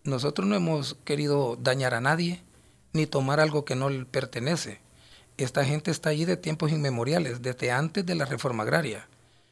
Nosotros 0.08 0.48
no 0.48 0.56
hemos 0.56 0.96
querido 1.04 1.58
dañar 1.58 1.94
a 1.94 2.00
nadie 2.00 2.42
ni 2.94 3.08
tomar 3.08 3.42
algo 3.42 3.66
que 3.66 3.76
no 3.76 3.90
le 3.90 4.06
pertenece. 4.06 4.80
Esta 5.36 5.66
gente 5.66 5.92
está 5.92 6.12
allí 6.12 6.24
de 6.24 6.38
tiempos 6.38 6.72
inmemoriales, 6.72 7.42
desde 7.42 7.72
antes 7.72 8.06
de 8.06 8.16
la 8.16 8.24
reforma 8.24 8.64
agraria. 8.64 9.10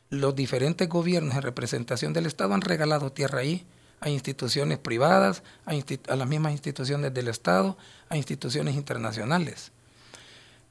Los 0.10 0.34
diferentes 0.34 0.88
gobiernos 0.88 1.36
en 1.36 1.42
representación 1.42 2.14
del 2.14 2.26
Estado 2.26 2.54
han 2.54 2.62
regalado 2.62 3.12
tierra 3.12 3.40
ahí 3.40 3.68
a 4.00 4.08
instituciones 4.08 4.78
privadas, 4.78 5.44
a, 5.66 5.74
las 6.16 6.28
mismas 6.30 6.54
instituciones 6.54 7.14
del 7.14 7.28
Estado, 7.28 7.78
a 8.08 8.16
instituciones 8.16 8.76
internacionales. 8.76 9.74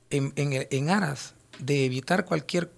En, 0.08 0.88
aras 0.88 1.34
de 1.58 1.84
evitar 1.84 2.24
cualquier 2.24 2.72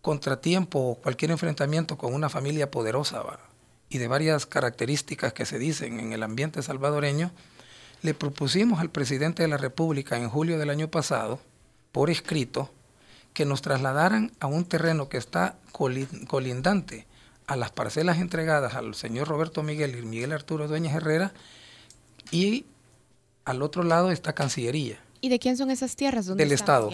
contratiempo 0.00 0.78
o 0.78 0.94
cualquier 0.94 1.32
enfrentamiento 1.32 1.98
con 1.98 2.14
una 2.14 2.28
familia 2.28 2.70
poderosa 2.70 3.20
y 3.90 3.98
de 3.98 4.08
varias 4.08 4.46
características 4.46 5.32
que 5.32 5.44
se 5.44 5.58
dicen 5.58 6.00
en 6.00 6.12
el 6.12 6.22
ambiente 6.22 6.62
salvadoreño, 6.62 7.32
le 8.02 8.14
propusimos 8.14 8.80
al 8.80 8.88
presidente 8.88 9.42
de 9.42 9.48
la 9.48 9.58
República 9.58 10.16
en 10.16 10.30
julio 10.30 10.58
del 10.58 10.70
año 10.70 10.88
pasado, 10.88 11.40
por 11.92 12.08
escrito, 12.08 12.70
que 13.34 13.44
nos 13.44 13.62
trasladaran 13.62 14.32
a 14.40 14.46
un 14.46 14.64
terreno 14.64 15.08
que 15.08 15.18
está 15.18 15.56
colindante 15.72 17.06
a 17.46 17.56
las 17.56 17.72
parcelas 17.72 18.18
entregadas 18.18 18.74
al 18.74 18.94
señor 18.94 19.28
Roberto 19.28 19.62
Miguel 19.62 19.98
y 19.98 20.02
Miguel 20.02 20.32
Arturo 20.32 20.68
Dueñas 20.68 20.94
Herrera 20.94 21.32
y 22.30 22.66
al 23.44 23.62
otro 23.62 23.82
lado 23.82 24.12
está 24.12 24.34
Cancillería. 24.34 25.00
¿Y 25.20 25.28
de 25.28 25.38
quién 25.40 25.56
son 25.56 25.70
esas 25.70 25.96
tierras? 25.96 26.26
¿Dónde 26.26 26.44
del 26.44 26.52
Estado. 26.52 26.90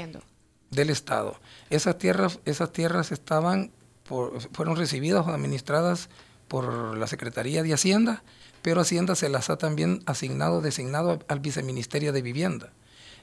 Del 0.71 0.91
Estado. 0.91 1.39
Esas 1.69 1.99
tierras, 1.99 2.41
esas 2.47 2.73
tierras 2.73 3.13
estaban 3.13 3.71
fueron 4.05 4.77
recibidas 4.77 5.27
o 5.27 5.31
administradas 5.31 6.09
por 6.49 6.97
la 6.97 7.07
Secretaría 7.07 7.63
de 7.63 7.73
Hacienda, 7.73 8.23
pero 8.63 8.81
Hacienda 8.81 9.15
se 9.15 9.29
las 9.29 9.51
ha 9.51 9.59
también 9.59 10.03
asignado, 10.07 10.61
designado 10.61 11.21
al 11.29 11.41
Viceministerio 11.41 12.13
de 12.13 12.23
Vivienda. 12.23 12.73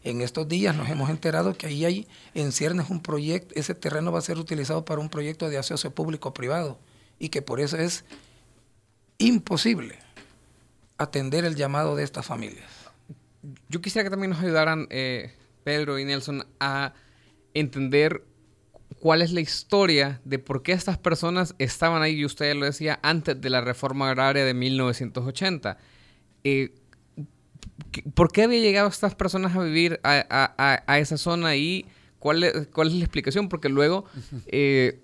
En 0.04 0.22
estos 0.22 0.48
días 0.48 0.76
nos 0.76 0.90
hemos 0.90 1.10
enterado 1.10 1.58
que 1.58 1.68
ahí 1.68 1.86
hay 1.86 2.08
en 2.34 2.52
ciernes 2.52 2.90
un 2.90 3.02
proyecto, 3.02 3.56
ese 3.56 3.74
terreno 3.74 4.12
va 4.12 4.20
a 4.20 4.24
ser 4.24 4.38
utilizado 4.38 4.84
para 4.84 5.00
un 5.00 5.10
proyecto 5.10 5.50
de 5.50 5.58
asocio 5.58 5.92
público-privado 5.92 6.78
y 7.20 7.30
que 7.30 7.42
por 7.42 7.62
eso 7.62 7.78
es 7.78 8.04
imposible 9.18 10.00
atender 10.98 11.46
el 11.46 11.56
llamado 11.56 11.96
de 11.96 12.04
estas 12.04 12.26
familias. 12.26 12.70
Yo 13.70 13.82
quisiera 13.82 14.04
que 14.04 14.10
también 14.10 14.32
nos 14.32 14.42
ayudaran, 14.42 14.88
eh, 14.90 15.34
Pedro 15.64 16.00
y 16.00 16.06
Nelson, 16.06 16.46
a 16.60 16.94
entender 17.54 18.24
cuál 19.00 19.22
es 19.22 19.32
la 19.32 19.42
historia 19.42 20.22
de 20.26 20.40
por 20.40 20.64
qué 20.64 20.72
estas 20.72 20.98
personas 20.98 21.56
estaban 21.60 22.02
ahí, 22.02 22.16
y 22.16 22.26
usted 22.26 22.56
lo 22.56 22.66
decía, 22.66 23.00
antes 23.02 23.40
de 23.40 23.50
la 23.50 23.62
reforma 23.62 24.10
agraria 24.10 24.46
de 24.46 24.54
1980. 24.54 25.78
Eh, 26.44 26.74
¿por 28.14 28.32
qué 28.32 28.44
había 28.44 28.60
llegado 28.60 28.88
estas 28.88 29.16
personas 29.16 29.56
a 29.56 29.62
vivir 29.62 30.00
a, 30.04 30.98
esa 30.98 31.18
zona 31.18 31.56
y 31.56 31.86
cuál 32.20 32.44
es, 32.44 32.68
cuál 32.68 32.88
es 32.88 32.94
la 32.96 33.04
explicación? 33.04 33.50
Porque 33.50 33.70
luego... 33.70 34.06
Eh, 34.48 35.00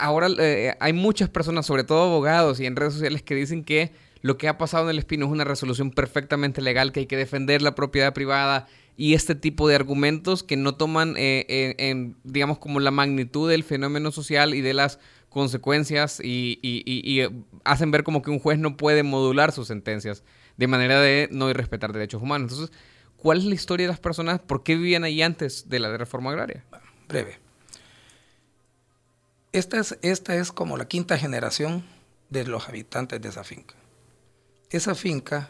ahora 0.00 0.28
eh, 0.38 0.74
hay 0.80 0.92
muchas 0.92 1.28
personas, 1.28 1.66
sobre 1.66 1.84
todo 1.84 2.04
abogados 2.04 2.58
y 2.58 2.66
en 2.66 2.74
redes 2.74 2.94
sociales, 2.94 3.22
que 3.22 3.34
dicen 3.34 3.64
que 3.64 3.92
lo 4.22 4.36
que 4.36 4.48
ha 4.48 4.58
pasado 4.58 4.84
en 4.84 4.90
el 4.90 4.98
Espino 4.98 5.26
es 5.26 5.32
una 5.32 5.44
resolución 5.44 5.90
perfectamente 5.90 6.60
legal, 6.60 6.92
que 6.92 7.00
hay 7.00 7.06
que 7.06 7.16
defender 7.16 7.62
la 7.62 7.74
propiedad 7.74 8.12
privada 8.12 8.66
y 9.00 9.14
este 9.14 9.34
tipo 9.34 9.66
de 9.66 9.74
argumentos 9.74 10.42
que 10.42 10.58
no 10.58 10.74
toman, 10.74 11.14
eh, 11.16 11.74
en, 11.78 12.18
digamos, 12.22 12.58
como 12.58 12.80
la 12.80 12.90
magnitud 12.90 13.48
del 13.48 13.64
fenómeno 13.64 14.12
social 14.12 14.52
y 14.52 14.60
de 14.60 14.74
las 14.74 14.98
consecuencias 15.30 16.20
y, 16.22 17.22
hacen 17.64 17.92
ver 17.92 18.04
como 18.04 18.20
que 18.20 18.30
un 18.30 18.38
juez 18.38 18.58
no 18.58 18.76
puede 18.76 19.02
modular 19.02 19.52
sus 19.52 19.68
sentencias 19.68 20.22
de 20.58 20.66
manera 20.66 21.00
de 21.00 21.30
no 21.32 21.50
respetar 21.50 21.94
derechos 21.94 22.20
humanos. 22.20 22.52
Entonces, 22.52 22.76
¿cuál 23.16 23.38
es 23.38 23.44
la 23.44 23.54
historia 23.54 23.86
de 23.86 23.92
las 23.92 24.00
personas? 24.00 24.38
¿Por 24.38 24.64
qué 24.64 24.76
vivían 24.76 25.04
ahí 25.04 25.22
antes 25.22 25.70
de 25.70 25.78
la 25.78 25.96
reforma 25.96 26.32
agraria? 26.32 26.66
Breve. 27.08 27.38
Esta 29.52 29.78
es, 29.78 29.98
esta 30.02 30.36
es 30.36 30.52
como 30.52 30.76
la 30.76 30.88
quinta 30.88 31.16
generación 31.16 31.84
de 32.28 32.44
los 32.44 32.68
habitantes 32.68 33.18
de 33.22 33.30
esa 33.30 33.44
finca. 33.44 33.76
Esa 34.68 34.94
finca 34.94 35.48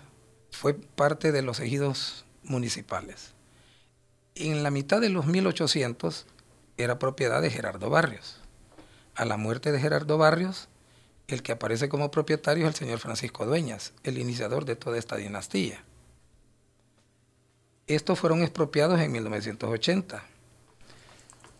fue 0.52 0.74
parte 0.74 1.32
de 1.32 1.42
los 1.42 1.58
ejidos 1.58 2.24
municipales. 2.44 3.34
En 4.40 4.62
la 4.62 4.70
mitad 4.70 5.00
de 5.00 5.10
los 5.10 5.26
1800 5.26 6.26
era 6.76 6.98
propiedad 6.98 7.40
de 7.40 7.50
Gerardo 7.50 7.90
Barrios. 7.90 8.40
A 9.14 9.24
la 9.24 9.36
muerte 9.36 9.70
de 9.70 9.80
Gerardo 9.80 10.18
Barrios, 10.18 10.68
el 11.28 11.42
que 11.42 11.52
aparece 11.52 11.88
como 11.88 12.10
propietario 12.10 12.64
es 12.66 12.70
el 12.70 12.74
señor 12.74 12.98
Francisco 12.98 13.46
Dueñas, 13.46 13.92
el 14.02 14.18
iniciador 14.18 14.64
de 14.64 14.76
toda 14.76 14.98
esta 14.98 15.16
dinastía. 15.16 15.84
Estos 17.86 18.18
fueron 18.18 18.42
expropiados 18.42 18.98
en 19.00 19.12
1980 19.12 20.24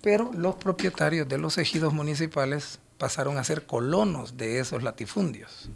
pero 0.03 0.33
los 0.33 0.55
propietarios 0.57 1.29
de 1.29 1.39
los 1.39 1.59
ejidos 1.59 1.93
municipales 1.93 2.79
pasaron 2.99 3.39
a 3.39 3.45
ser 3.45 3.67
colonos 3.67 4.37
de 4.37 4.59
esos 4.59 4.83
latifundios. 4.83 5.71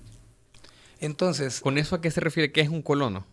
Entonces... 1.01 1.61
¿Con 1.61 1.79
eso 1.79 1.97
a 1.97 2.01
qué 2.01 2.11
se 2.11 2.21
refiere? 2.21 2.53
¿Qué 2.53 2.61
es 2.61 2.69
un 2.69 2.83
colono? 2.83 3.27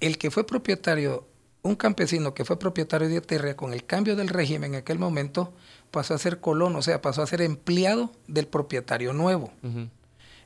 El 0.00 0.18
que 0.18 0.30
fue 0.30 0.46
propietario, 0.46 1.26
un 1.66 1.76
campesino 1.76 2.34
que 2.34 2.44
fue 2.44 2.58
propietario 2.58 3.08
de 3.08 3.20
tierra 3.20 3.54
con 3.54 3.72
el 3.72 3.84
cambio 3.84 4.16
del 4.16 4.28
régimen 4.28 4.74
en 4.74 4.80
aquel 4.80 4.98
momento, 4.98 5.52
pasó 5.90 6.14
a 6.14 6.18
ser 6.18 6.40
colono, 6.40 6.78
o 6.78 6.82
sea, 6.82 7.02
pasó 7.02 7.22
a 7.22 7.26
ser 7.26 7.42
empleado 7.42 8.12
del 8.28 8.46
propietario 8.46 9.12
nuevo. 9.12 9.52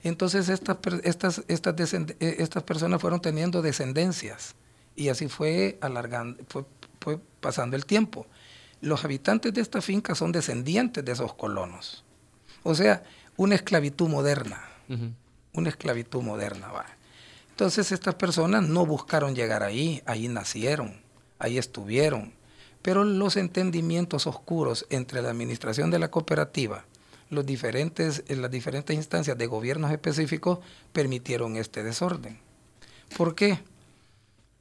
Entonces 0.03 0.49
estas, 0.49 0.79
estas, 1.05 1.43
estas, 1.49 1.95
eh, 1.95 2.15
estas 2.19 2.63
personas 2.63 3.01
fueron 3.01 3.21
teniendo 3.21 3.61
descendencias 3.61 4.55
y 4.97 5.09
así 5.09 5.29
fue 5.29 5.79
alargando, 5.81 6.43
fue 7.01 7.19
pasando 7.41 7.77
el 7.77 7.87
tiempo 7.87 8.27
los 8.81 9.05
habitantes 9.05 9.53
de 9.53 9.61
esta 9.61 9.81
finca 9.81 10.15
son 10.15 10.33
descendientes 10.33 11.05
de 11.05 11.13
esos 11.13 11.35
colonos. 11.35 12.05
O 12.63 12.75
sea, 12.75 13.03
una 13.37 13.55
esclavitud 13.55 14.09
moderna. 14.09 14.63
Una 15.53 15.69
esclavitud 15.69 16.23
moderna, 16.23 16.73
va. 16.73 16.87
Entonces 17.51 17.93
estas 17.93 18.15
personas 18.15 18.65
no 18.65 18.87
buscaron 18.87 19.35
llegar 19.35 19.63
ahí, 19.63 20.03
ahí 20.07 20.29
nacieron, 20.29 21.01
ahí 21.41 21.59
estuvieron. 21.59 22.33
Pero 22.83 23.05
los 23.05 23.37
entendimientos 23.37 24.29
oscuros 24.29 24.87
entre 24.89 25.21
la 25.21 25.31
administración 25.31 25.91
de 25.91 25.99
la 25.99 26.11
cooperativa, 26.13 26.85
los 27.29 27.45
diferentes, 27.45 28.23
las 28.29 28.51
diferentes 28.51 28.95
instancias 28.95 29.37
de 29.37 29.47
gobiernos 29.47 29.91
específicos 29.91 30.61
permitieron 30.93 31.57
este 31.57 31.83
desorden. 31.83 32.39
¿Por 33.17 33.35
qué? 33.35 33.59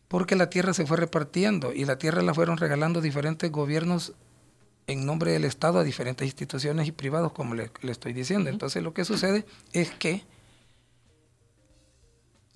porque 0.09 0.35
la 0.35 0.49
tierra 0.49 0.73
se 0.73 0.85
fue 0.85 0.97
repartiendo 0.97 1.71
y 1.71 1.85
la 1.85 1.97
tierra 1.97 2.21
la 2.21 2.33
fueron 2.33 2.57
regalando 2.57 2.99
diferentes 2.99 3.49
gobiernos 3.49 4.13
en 4.87 5.05
nombre 5.05 5.31
del 5.31 5.45
Estado 5.45 5.77
a 5.77 5.83
diferentes 5.83 6.25
instituciones 6.25 6.87
y 6.87 6.91
privados, 6.91 7.31
como 7.31 7.53
le, 7.53 7.71
estoy 7.83 8.11
diciendo. 8.11 8.49
Entonces 8.49 8.81
lo 8.81 8.91
que 8.91 9.05
sucede 9.05 9.45
es 9.71 9.91
que 9.91 10.23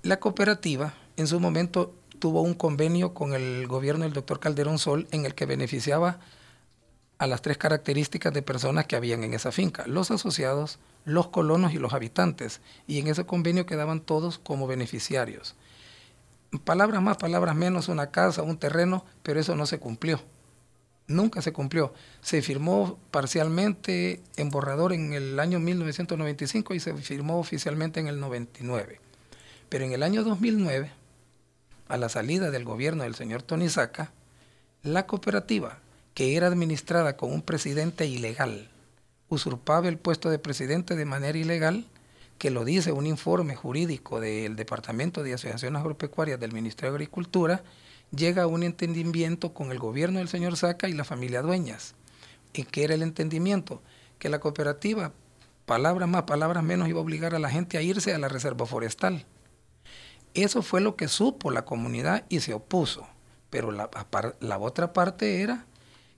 la 0.02 0.20
cooperativa 0.20 0.96
en 1.16 1.28
su 1.28 1.40
momento 1.40 1.94
tuvo 2.24 2.42
un 2.42 2.54
convenio 2.54 3.14
con 3.14 3.34
el 3.34 3.68
gobierno 3.68 4.06
del 4.06 4.14
doctor 4.14 4.40
Calderón 4.40 4.80
Sol 4.80 5.10
en 5.12 5.26
el 5.26 5.36
que 5.36 5.46
beneficiaba 5.46 6.20
a 7.18 7.28
las 7.28 7.42
tres 7.42 7.58
características 7.58 8.32
de 8.32 8.42
personas 8.42 8.86
que 8.86 8.96
habían 8.96 9.26
en 9.26 9.34
esa 9.34 9.52
finca, 9.52 9.86
los 9.88 10.10
asociados, 10.10 10.80
los 11.04 11.28
colonos 11.28 11.74
y 11.74 11.80
los 11.80 11.92
habitantes. 11.92 12.62
Y 12.88 13.00
en 13.00 13.08
ese 13.08 13.26
convenio 13.26 13.66
quedaban 13.66 14.00
todos 14.00 14.40
como 14.40 14.68
beneficiarios 14.68 15.54
palabras 16.64 17.02
más, 17.02 17.18
palabras 17.18 17.58
menos, 17.58 17.90
una 17.90 18.12
casa, 18.12 18.42
un 18.42 18.58
terreno, 18.58 19.04
pero 19.22 19.42
eso 19.42 19.58
no 19.58 19.66
se 19.66 19.80
cumplió. 19.80 20.22
Nunca 21.08 21.42
se 21.42 21.52
cumplió. 21.52 21.94
Se 22.22 22.42
firmó 22.42 23.00
parcialmente 23.12 24.22
en 24.38 24.50
borrador 24.50 24.94
en 24.94 25.12
el 25.12 25.42
año 25.42 25.60
1995 25.60 26.74
y 26.74 26.80
se 26.80 26.94
firmó 26.94 27.38
oficialmente 27.38 28.00
en 28.00 28.08
el 28.08 28.22
99. 28.22 29.02
Pero 29.68 29.84
en 29.84 29.92
el 29.92 30.04
año 30.04 30.24
2009, 30.24 31.03
a 31.94 31.98
la 31.98 32.10
salida 32.10 32.50
del 32.50 32.64
gobierno 32.64 33.04
del 33.04 33.14
señor 33.14 33.44
Tony 33.44 33.70
Saca, 33.70 34.12
la 34.82 35.06
cooperativa, 35.06 35.78
que 36.16 36.36
era 36.36 36.48
administrada 36.48 37.16
con 37.18 37.32
un 37.32 37.44
presidente 37.44 38.08
ilegal, 38.08 38.68
usurpaba 39.30 39.90
el 39.90 40.00
puesto 40.00 40.32
de 40.32 40.40
presidente 40.40 40.96
de 40.96 41.06
manera 41.06 41.38
ilegal 41.38 41.86
que 42.40 42.50
lo 42.50 42.66
dice 42.66 42.92
un 42.92 43.06
informe 43.06 43.56
jurídico 43.56 44.20
del 44.20 44.56
Departamento 44.56 45.22
de 45.22 45.36
Asociaciones 45.36 45.82
Agropecuarias 45.82 46.40
del 46.40 46.52
Ministerio 46.52 46.94
de 46.94 46.96
Agricultura, 46.96 47.64
llega 48.10 48.42
a 48.42 48.48
un 48.48 48.64
entendimiento 48.64 49.54
con 49.54 49.72
el 49.72 49.78
gobierno 49.78 50.18
del 50.18 50.30
señor 50.30 50.58
Saca 50.58 50.90
y 50.90 50.94
la 50.94 51.04
familia 51.04 51.44
Dueñas. 51.44 51.94
¿Y 52.54 52.64
qué 52.64 52.86
era 52.86 52.96
el 52.96 53.04
entendimiento? 53.04 53.84
Que 54.18 54.30
la 54.30 54.40
cooperativa, 54.40 55.12
palabras 55.68 56.10
más, 56.10 56.24
palabras 56.24 56.64
menos, 56.64 56.90
iba 56.90 56.98
a 56.98 57.04
obligar 57.04 57.36
a 57.36 57.40
la 57.40 57.52
gente 57.52 57.78
a 57.78 57.84
irse 57.84 58.16
a 58.16 58.18
la 58.18 58.30
reserva 58.30 58.66
forestal. 58.66 59.28
Eso 60.34 60.62
fue 60.62 60.82
lo 60.82 60.96
que 60.96 61.08
supo 61.08 61.52
la 61.52 61.66
comunidad 61.66 62.26
y 62.30 62.40
se 62.40 62.54
opuso. 62.54 63.08
Pero 63.50 63.72
la, 63.72 63.90
la 64.40 64.58
otra 64.58 64.94
parte 64.94 65.42
era 65.42 65.66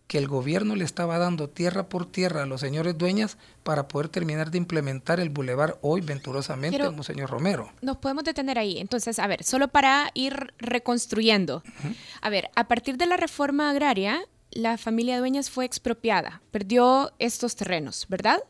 que 0.07 0.17
el 0.17 0.27
gobierno 0.27 0.75
le 0.75 0.85
estaba 0.85 1.17
dando 1.17 1.49
tierra 1.49 1.89
por 1.89 2.05
tierra 2.05 2.43
a 2.43 2.45
los 2.45 2.61
señores 2.61 2.97
dueñas 2.97 3.37
para 3.63 3.87
poder 3.87 4.09
terminar 4.09 4.51
de 4.51 4.57
implementar 4.57 5.19
el 5.19 5.29
bulevar 5.29 5.77
hoy 5.81 6.01
venturosamente 6.01 6.79
como 6.79 7.03
señor 7.03 7.29
Romero. 7.29 7.71
Nos 7.81 7.97
podemos 7.97 8.23
detener 8.23 8.59
ahí. 8.59 8.77
Entonces, 8.77 9.17
a 9.19 9.27
ver, 9.27 9.43
solo 9.43 9.69
para 9.69 10.11
ir 10.13 10.53
reconstruyendo. 10.59 11.63
A 12.21 12.29
ver, 12.29 12.51
a 12.55 12.67
partir 12.67 12.97
de 12.97 13.07
la 13.07 13.17
reforma 13.17 13.69
agraria, 13.69 14.21
la 14.51 14.77
familia 14.77 15.19
Dueñas 15.19 15.49
fue 15.49 15.65
expropiada, 15.65 16.41
perdió 16.51 17.11
estos 17.19 17.55
terrenos, 17.55 18.05
¿verdad? 18.07 18.41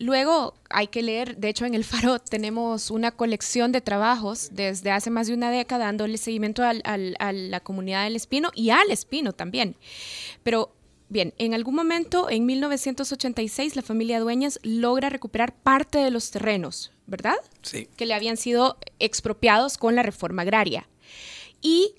Luego 0.00 0.54
hay 0.70 0.86
que 0.86 1.02
leer, 1.02 1.36
de 1.36 1.50
hecho 1.50 1.66
en 1.66 1.74
el 1.74 1.84
Faro 1.84 2.18
tenemos 2.30 2.90
una 2.90 3.12
colección 3.12 3.70
de 3.70 3.82
trabajos 3.82 4.48
desde 4.50 4.90
hace 4.90 5.10
más 5.10 5.26
de 5.26 5.34
una 5.34 5.50
década 5.50 5.84
dándole 5.84 6.16
seguimiento 6.16 6.62
a 6.64 7.32
la 7.32 7.60
comunidad 7.60 8.04
del 8.04 8.16
Espino 8.16 8.50
y 8.54 8.70
al 8.70 8.90
Espino 8.90 9.32
también. 9.32 9.76
Pero 10.42 10.72
Bien, 11.12 11.34
en 11.38 11.54
algún 11.54 11.74
momento, 11.74 12.30
en 12.30 12.46
1986, 12.46 13.74
la 13.74 13.82
familia 13.82 14.20
Dueñas 14.20 14.60
logra 14.62 15.08
recuperar 15.08 15.52
parte 15.52 15.98
de 15.98 16.12
los 16.12 16.30
terrenos, 16.30 16.92
¿verdad? 17.08 17.34
Sí. 17.62 17.88
Que 17.96 18.06
le 18.06 18.14
habían 18.14 18.36
sido 18.36 18.78
expropiados 19.00 19.76
con 19.76 19.96
la 19.96 20.04
reforma 20.04 20.42
agraria. 20.42 20.88
Y 21.60 21.96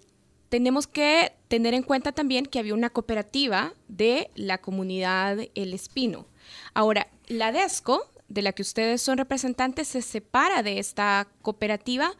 tenemos 0.47 0.87
que 0.87 1.33
tener 1.49 1.73
en 1.73 1.83
cuenta 1.83 2.13
también 2.13 2.45
que 2.45 2.57
había 2.57 2.73
una 2.73 2.89
cooperativa 2.89 3.73
de 3.89 4.31
la 4.35 4.59
comunidad 4.59 5.39
El 5.55 5.73
Espino. 5.73 6.25
Ahora, 6.73 7.07
la 7.31 7.51
DESCO, 7.51 8.09
de 8.27 8.41
la 8.41 8.53
que 8.53 8.61
ustedes 8.61 9.01
son 9.01 9.17
representantes, 9.17 9.89
se 9.89 10.01
separa 10.01 10.63
de 10.63 10.79
esta 10.79 11.27
cooperativa, 11.41 12.13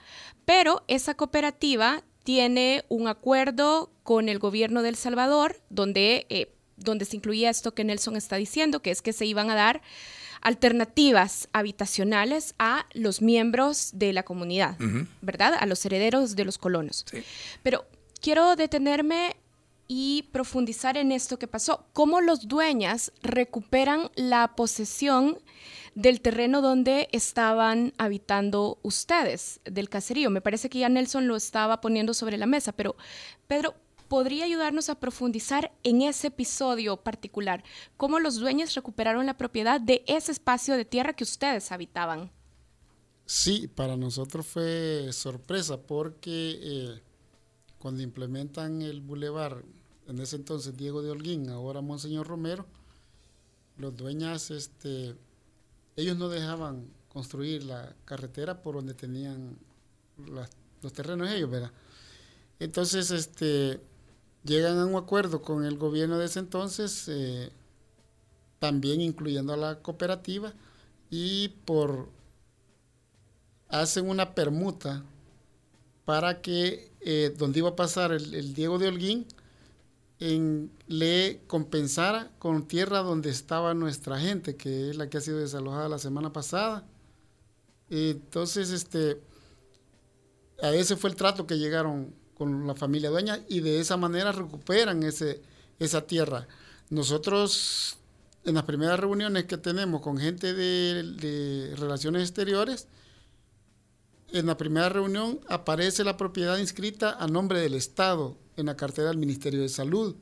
pero 0.46 0.84
esa 0.88 1.14
cooperativa 1.16 2.04
tiene 2.24 2.84
un 2.90 3.08
acuerdo 3.08 3.92
con 4.04 4.30
el 4.30 4.40
gobierno 4.40 4.82
de 4.82 4.90
El 4.90 4.96
Salvador, 4.96 5.62
donde 5.70 6.26
eh, 6.30 6.54
donde 6.82 7.06
se 7.06 7.16
incluía 7.16 7.50
esto 7.50 7.74
que 7.74 7.84
Nelson 7.84 8.16
está 8.16 8.36
diciendo, 8.36 8.82
que 8.82 8.92
es 8.92 9.02
que 9.02 9.14
se 9.14 9.26
iban 9.26 9.50
a 9.50 9.56
dar 9.56 9.82
alternativas 10.42 11.48
habitacionales 11.54 12.56
a 12.58 12.88
los 12.94 13.22
miembros 13.22 13.92
de 13.94 14.12
la 14.12 14.24
comunidad, 14.24 14.76
¿verdad? 15.22 15.54
A 15.60 15.68
los 15.68 15.86
herederos 15.86 16.36
de 16.36 16.46
los 16.46 16.58
colonos. 16.58 17.06
Pero 17.62 17.86
quiero 18.22 18.56
detenerme 18.56 19.36
y 19.94 20.30
profundizar 20.32 20.96
en 20.96 21.12
esto 21.12 21.38
que 21.38 21.50
pasó. 21.50 21.86
¿Cómo 21.92 22.22
los 22.22 22.48
dueñas 22.48 23.12
recuperan 23.22 24.10
la 24.16 24.56
posesión 24.56 25.38
del 25.96 26.22
terreno 26.22 26.62
donde 26.62 27.10
estaban 27.12 27.92
habitando 27.98 28.80
ustedes, 28.84 29.60
del 29.66 29.90
caserío? 29.90 30.30
Me 30.30 30.40
parece 30.40 30.70
que 30.70 30.80
ya 30.80 30.88
Nelson 30.88 31.28
lo 31.28 31.36
estaba 31.36 31.82
poniendo 31.82 32.14
sobre 32.14 32.38
la 32.38 32.46
mesa, 32.46 32.72
pero 32.72 32.96
Pedro, 33.48 33.76
podría 34.08 34.46
ayudarnos 34.46 34.88
a 34.88 34.96
profundizar 34.96 35.74
en 35.84 36.04
ese 36.04 36.28
episodio 36.28 36.96
particular, 36.96 37.62
cómo 37.98 38.22
los 38.22 38.38
dueños 38.38 38.74
recuperaron 38.76 39.26
la 39.26 39.36
propiedad 39.36 39.82
de 39.82 40.06
ese 40.08 40.32
espacio 40.32 40.78
de 40.78 40.86
tierra 40.86 41.12
que 41.12 41.26
ustedes 41.26 41.70
habitaban. 41.70 42.32
Sí, 43.26 43.68
para 43.68 43.98
nosotros 43.98 44.48
fue 44.48 45.10
sorpresa 45.12 45.82
porque 45.82 46.60
eh, 46.62 47.02
cuando 47.78 48.04
implementan 48.04 48.82
el 48.82 49.02
bulevar, 49.02 49.66
en 50.12 50.20
ese 50.20 50.36
entonces 50.36 50.78
Diego 50.78 51.02
de 51.02 51.10
Holguín, 51.10 51.50
ahora 51.50 51.82
Monseñor 51.82 52.28
Romero, 52.28 52.66
los 53.78 53.96
dueños, 53.96 54.52
este, 54.52 55.16
ellos 55.96 56.18
no 56.18 56.30
dejaban 56.30 56.86
construir 57.10 57.64
la 57.64 57.96
carretera 58.06 58.62
por 58.62 58.76
donde 58.76 58.94
tenían 58.94 59.58
los 60.82 60.94
terrenos 60.94 61.30
ellos, 61.30 61.50
¿verdad? 61.50 61.72
Entonces, 62.60 63.10
este, 63.10 63.80
llegan 64.44 64.78
a 64.78 64.86
un 64.86 64.96
acuerdo 64.96 65.42
con 65.42 65.66
el 65.66 65.78
gobierno 65.78 66.18
de 66.18 66.26
ese 66.26 66.40
entonces, 66.40 67.08
eh, 67.08 67.50
también 68.60 69.02
incluyendo 69.02 69.54
a 69.54 69.58
la 69.58 69.80
cooperativa, 69.80 70.54
y 71.10 71.50
por 71.66 72.10
hacen 73.70 74.10
una 74.10 74.36
permuta 74.36 75.04
para 76.06 76.42
que 76.42 76.92
eh, 77.00 77.34
donde 77.38 77.60
iba 77.60 77.70
a 77.70 77.76
pasar 77.76 78.12
el, 78.12 78.54
Diego 78.54 78.78
de 78.78 78.90
Holguín 78.90 79.26
en, 80.22 80.72
le 80.88 81.42
compensara 81.48 82.32
con 82.38 82.68
tierra 82.68 83.00
donde 83.00 83.32
estaba 83.32 83.74
nuestra 83.74 84.20
gente, 84.20 84.56
que 84.56 84.92
es 84.92 84.96
la 84.96 85.10
que 85.10 85.18
ha 85.18 85.22
sido 85.22 85.40
desalojada 85.40 85.90
la 85.90 85.98
semana 85.98 86.32
pasada. 86.32 86.86
Entonces, 87.90 88.70
este, 88.70 89.20
a 90.62 90.70
ese 90.70 90.96
fue 90.96 91.10
el 91.10 91.16
trato 91.16 91.48
que 91.48 91.58
llegaron 91.58 92.14
con 92.36 92.68
la 92.68 92.76
familia 92.76 93.10
dueña 93.10 93.40
y 93.50 93.62
de 93.62 93.80
esa 93.80 93.98
manera 93.98 94.32
recuperan 94.32 95.02
ese, 95.02 95.42
esa 95.80 96.06
tierra. 96.06 96.48
Nosotros, 96.92 97.98
en 98.46 98.54
las 98.54 98.64
primeras 98.64 99.00
reuniones 99.00 99.46
que 99.46 99.58
tenemos 99.58 100.02
con 100.02 100.20
gente 100.20 100.54
de 100.54 101.74
relaciones 101.78 102.22
exteriores, 102.22 102.88
en 104.32 104.46
la 104.46 104.56
primera 104.56 104.90
reunión 104.90 105.40
aparece 105.50 106.04
la 106.04 106.16
propiedad 106.16 106.60
inscrita 106.60 107.18
a 107.20 107.28
nombre 107.28 107.60
del 107.60 107.74
Estado 107.74 108.38
en 108.58 108.66
la 108.66 108.76
cartera 108.76 109.10
del 109.10 109.18
Ministerio 109.18 109.62
de 109.62 109.70
Salud. 109.70 110.16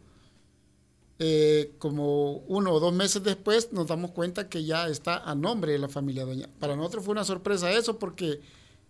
Eh, 1.22 1.76
como 1.80 2.38
uno 2.48 2.72
o 2.72 2.80
dos 2.80 2.94
meses 2.94 3.22
después 3.24 3.74
nos 3.74 3.88
damos 3.88 4.12
cuenta 4.12 4.48
que 4.48 4.64
ya 4.64 4.88
está 4.88 5.18
a 5.18 5.36
nombre 5.36 5.74
de 5.74 5.80
la 5.80 5.90
familia 5.90 6.26
Doña. 6.26 6.48
Para 6.60 6.76
nosotros 6.76 7.04
fue 7.04 7.12
una 7.12 7.26
sorpresa 7.26 7.72
eso 7.72 8.00
porque 8.00 8.40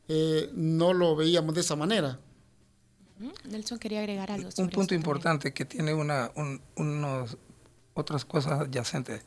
eh, 0.08 0.50
no 0.54 0.94
lo 0.94 1.16
veíamos 1.16 1.56
de 1.56 1.62
esa 1.62 1.76
manera. 1.76 2.20
Nelson 3.46 3.80
quería 3.80 4.00
agregar 4.00 4.32
algo. 4.32 4.50
Un 4.58 4.70
punto 4.70 4.94
importante 4.94 5.54
que 5.54 5.66
tiene 5.66 5.94
una, 5.94 6.32
unos, 6.76 7.38
otras 7.96 8.26
cosas 8.26 8.62
adyacentes. 8.62 9.24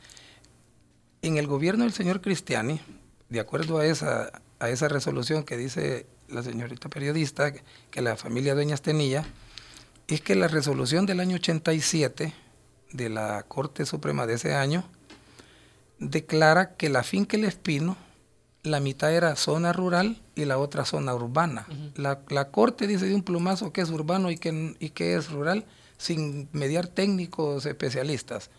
En 1.22 1.36
el 1.36 1.46
gobierno 1.46 1.84
del 1.84 1.92
señor 1.92 2.20
Cristiani, 2.20 2.80
de 3.28 3.40
acuerdo 3.40 3.78
a 3.78 3.86
esa 3.86 4.42
a 4.62 4.70
esa 4.70 4.86
resolución 4.86 5.42
que 5.42 5.56
dice 5.56 6.06
la 6.28 6.42
señorita 6.42 6.88
periodista 6.88 7.52
que 7.52 8.00
la 8.00 8.16
familia 8.16 8.54
Dueñas 8.54 8.80
tenía, 8.80 9.26
es 10.14 10.20
que 10.20 10.34
la 10.34 10.48
resolución 10.48 11.06
del 11.06 11.20
año 11.20 11.36
87 11.36 12.32
de 12.92 13.08
la 13.08 13.44
Corte 13.44 13.86
Suprema 13.86 14.26
de 14.26 14.34
ese 14.34 14.54
año 14.54 14.84
declara 15.98 16.74
que 16.74 16.88
la 16.88 17.02
finca 17.02 17.36
El 17.36 17.44
Espino, 17.44 17.96
la 18.62 18.80
mitad 18.80 19.12
era 19.12 19.36
zona 19.36 19.72
rural 19.72 20.20
y 20.34 20.44
la 20.44 20.58
otra 20.58 20.84
zona 20.84 21.14
urbana. 21.14 21.66
la, 21.96 22.50
Corte 22.50 22.86
dice 22.86 23.06
de 23.06 23.14
un 23.14 23.22
plumazo 23.22 23.72
que 23.72 23.80
es 23.80 23.90
urbano 23.90 24.30
y 24.30 24.36
que, 24.36 24.76
y 24.78 24.90
que 24.90 25.14
es 25.14 25.30
rural 25.30 25.64
sin 25.98 26.48
mediar 26.52 26.88
técnicos 26.88 27.66
especialistas. 27.66 28.50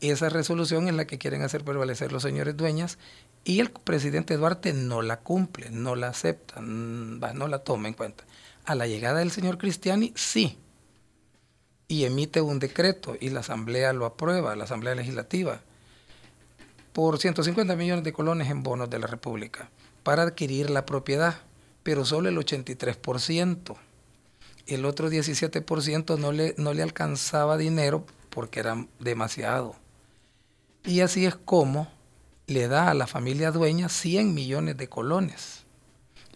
Y 0.00 0.10
esa 0.10 0.28
resolución 0.28 0.88
es 0.88 0.94
la 0.94 1.06
que 1.06 1.18
quieren 1.18 1.42
hacer 1.42 1.64
prevalecer 1.64 2.10
los 2.10 2.22
señores 2.22 2.56
dueñas 2.56 2.98
y 3.44 3.60
el 3.60 3.70
presidente 3.70 4.36
Duarte 4.36 4.72
no 4.72 5.02
la 5.02 5.20
cumple, 5.20 5.70
no 5.70 5.94
la 5.94 6.08
acepta, 6.08 6.60
no 6.60 7.48
la 7.48 7.58
toma 7.60 7.88
en 7.88 7.94
cuenta. 7.94 8.24
A 8.64 8.74
la 8.74 8.86
llegada 8.86 9.20
del 9.20 9.30
señor 9.30 9.58
Cristiani, 9.58 10.12
sí. 10.14 10.58
Y 11.90 12.04
emite 12.04 12.40
un 12.40 12.60
decreto 12.60 13.16
y 13.20 13.30
la 13.30 13.40
Asamblea 13.40 13.92
lo 13.92 14.06
aprueba, 14.06 14.54
la 14.54 14.62
Asamblea 14.62 14.94
Legislativa, 14.94 15.60
por 16.92 17.18
150 17.18 17.74
millones 17.74 18.04
de 18.04 18.12
colones 18.12 18.48
en 18.48 18.62
bonos 18.62 18.88
de 18.88 19.00
la 19.00 19.08
República 19.08 19.70
para 20.04 20.22
adquirir 20.22 20.70
la 20.70 20.86
propiedad, 20.86 21.40
pero 21.82 22.04
solo 22.04 22.28
el 22.28 22.38
83%. 22.38 23.76
El 24.68 24.84
otro 24.84 25.10
17% 25.10 26.16
no 26.16 26.30
le, 26.30 26.54
no 26.58 26.74
le 26.74 26.84
alcanzaba 26.84 27.56
dinero 27.56 28.06
porque 28.28 28.60
era 28.60 28.86
demasiado. 29.00 29.74
Y 30.84 31.00
así 31.00 31.26
es 31.26 31.34
como 31.34 31.90
le 32.46 32.68
da 32.68 32.88
a 32.88 32.94
la 32.94 33.08
familia 33.08 33.50
dueña 33.50 33.88
100 33.88 34.32
millones 34.32 34.76
de 34.76 34.88
colones 34.88 35.64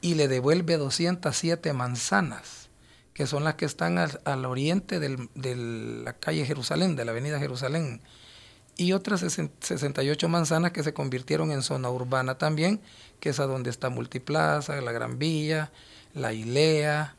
y 0.01 0.17
le 0.17 0.27
devuelve 0.27 0.79
207 0.79 1.73
manzanas, 1.75 2.64
que 3.15 3.27
son 3.27 3.45
las 3.45 3.55
que 3.55 3.65
están 3.65 3.97
al, 3.99 4.45
oriente 4.45 5.01
de 5.01 5.57
la 6.05 6.13
calle 6.15 6.45
Jerusalén, 6.45 6.97
de 6.97 7.05
la 7.05 7.13
avenida 7.13 7.39
Jerusalén, 7.39 8.03
y 8.77 8.93
otras 8.93 9.21
68 9.21 10.29
manzanas 10.29 10.73
que 10.73 10.83
se 10.83 10.93
convirtieron 10.93 11.53
en 11.53 11.63
zona 11.63 11.91
urbana 11.91 12.39
también, 12.39 12.81
que 13.21 13.31
es 13.31 13.39
a 13.39 13.47
donde 13.47 13.71
está 13.71 13.89
Multiplaza, 13.89 14.81
la 14.81 14.93
Gran 14.93 15.19
Villa, 15.19 15.71
la 16.13 16.33
ILEA, 16.33 17.15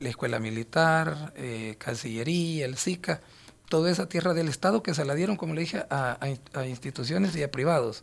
la 0.00 0.08
Escuela 0.08 0.38
Militar, 0.38 1.34
eh, 1.36 1.76
Cancillería, 1.78 2.64
el 2.64 2.76
SICA, 2.76 3.20
toda 3.68 3.90
esa 3.90 4.08
tierra 4.08 4.32
del 4.32 4.48
Estado 4.48 4.82
que 4.82 4.94
se 4.94 5.04
la 5.04 5.14
dieron, 5.14 5.36
como 5.36 5.54
le 5.54 5.60
dije, 5.60 5.84
a 5.90 6.66
instituciones 6.66 7.36
y 7.36 7.42
a 7.42 7.50
privados. 7.50 8.02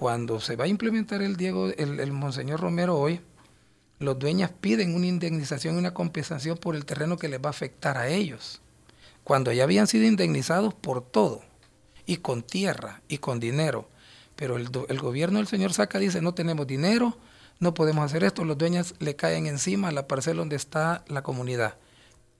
Cuando 0.00 0.40
se 0.40 0.56
va 0.56 0.64
a 0.64 0.68
implementar 0.68 1.20
el 1.20 1.36
Diego, 1.36 1.68
el, 1.68 2.12
Monseñor 2.12 2.58
Romero 2.58 2.98
hoy, 2.98 3.20
los 4.00 4.18
dueños 4.18 4.50
piden 4.60 4.94
una 4.94 5.06
indemnización 5.06 5.76
y 5.76 5.78
una 5.78 5.94
compensación 5.94 6.56
por 6.56 6.74
el 6.74 6.86
terreno 6.86 7.18
que 7.18 7.28
les 7.28 7.38
va 7.40 7.48
a 7.48 7.50
afectar 7.50 7.98
a 7.98 8.08
ellos, 8.08 8.60
cuando 9.24 9.52
ya 9.52 9.62
habían 9.62 9.86
sido 9.86 10.06
indemnizados 10.06 10.72
por 10.74 11.04
todo, 11.04 11.42
y 12.06 12.16
con 12.16 12.42
tierra, 12.42 13.02
y 13.08 13.18
con 13.18 13.38
dinero. 13.38 13.88
Pero 14.36 14.56
el, 14.56 14.70
gobierno 14.98 15.38
del 15.38 15.46
señor 15.46 15.74
Saca 15.74 15.98
dice, 15.98 16.22
no 16.22 16.32
tenemos 16.32 16.66
dinero, 16.66 17.18
no 17.60 17.74
podemos 17.74 18.06
hacer 18.06 18.24
esto, 18.24 18.42
los 18.44 18.56
dueños 18.56 18.94
le 19.00 19.16
caen 19.16 19.46
encima 19.46 19.88
a 19.88 19.92
la 19.92 20.08
parcela 20.08 20.38
donde 20.38 20.56
está 20.56 21.04
la 21.06 21.22
comunidad. 21.22 21.76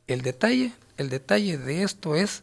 El 0.06 0.22
detalle, 0.22 0.72
el 0.96 1.10
detalle 1.10 1.58
de 1.58 1.82
esto 1.82 2.14
es 2.14 2.42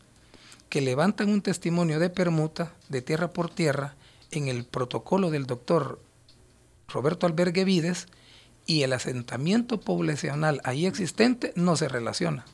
que 0.69 0.80
levantan 0.80 1.30
un 1.30 1.41
testimonio 1.41 1.97
de 1.97 2.12
permuta, 2.12 2.71
de 2.88 3.01
tierra 3.01 3.32
por 3.32 3.49
tierra, 3.49 3.95
en 4.30 4.47
el 4.47 4.63
protocolo 4.63 5.32
del 5.32 5.47
doctor 5.47 5.99
Roberto 6.88 7.25
Albergue 7.25 7.65
Vides 7.65 8.08
y 8.67 8.84
el 8.84 8.93
asentamiento 8.93 9.80
poblacional 9.80 10.62
ahí 10.63 10.86
existente 10.86 11.53
no 11.56 11.75
se 11.77 11.88
relaciona. 11.88 12.45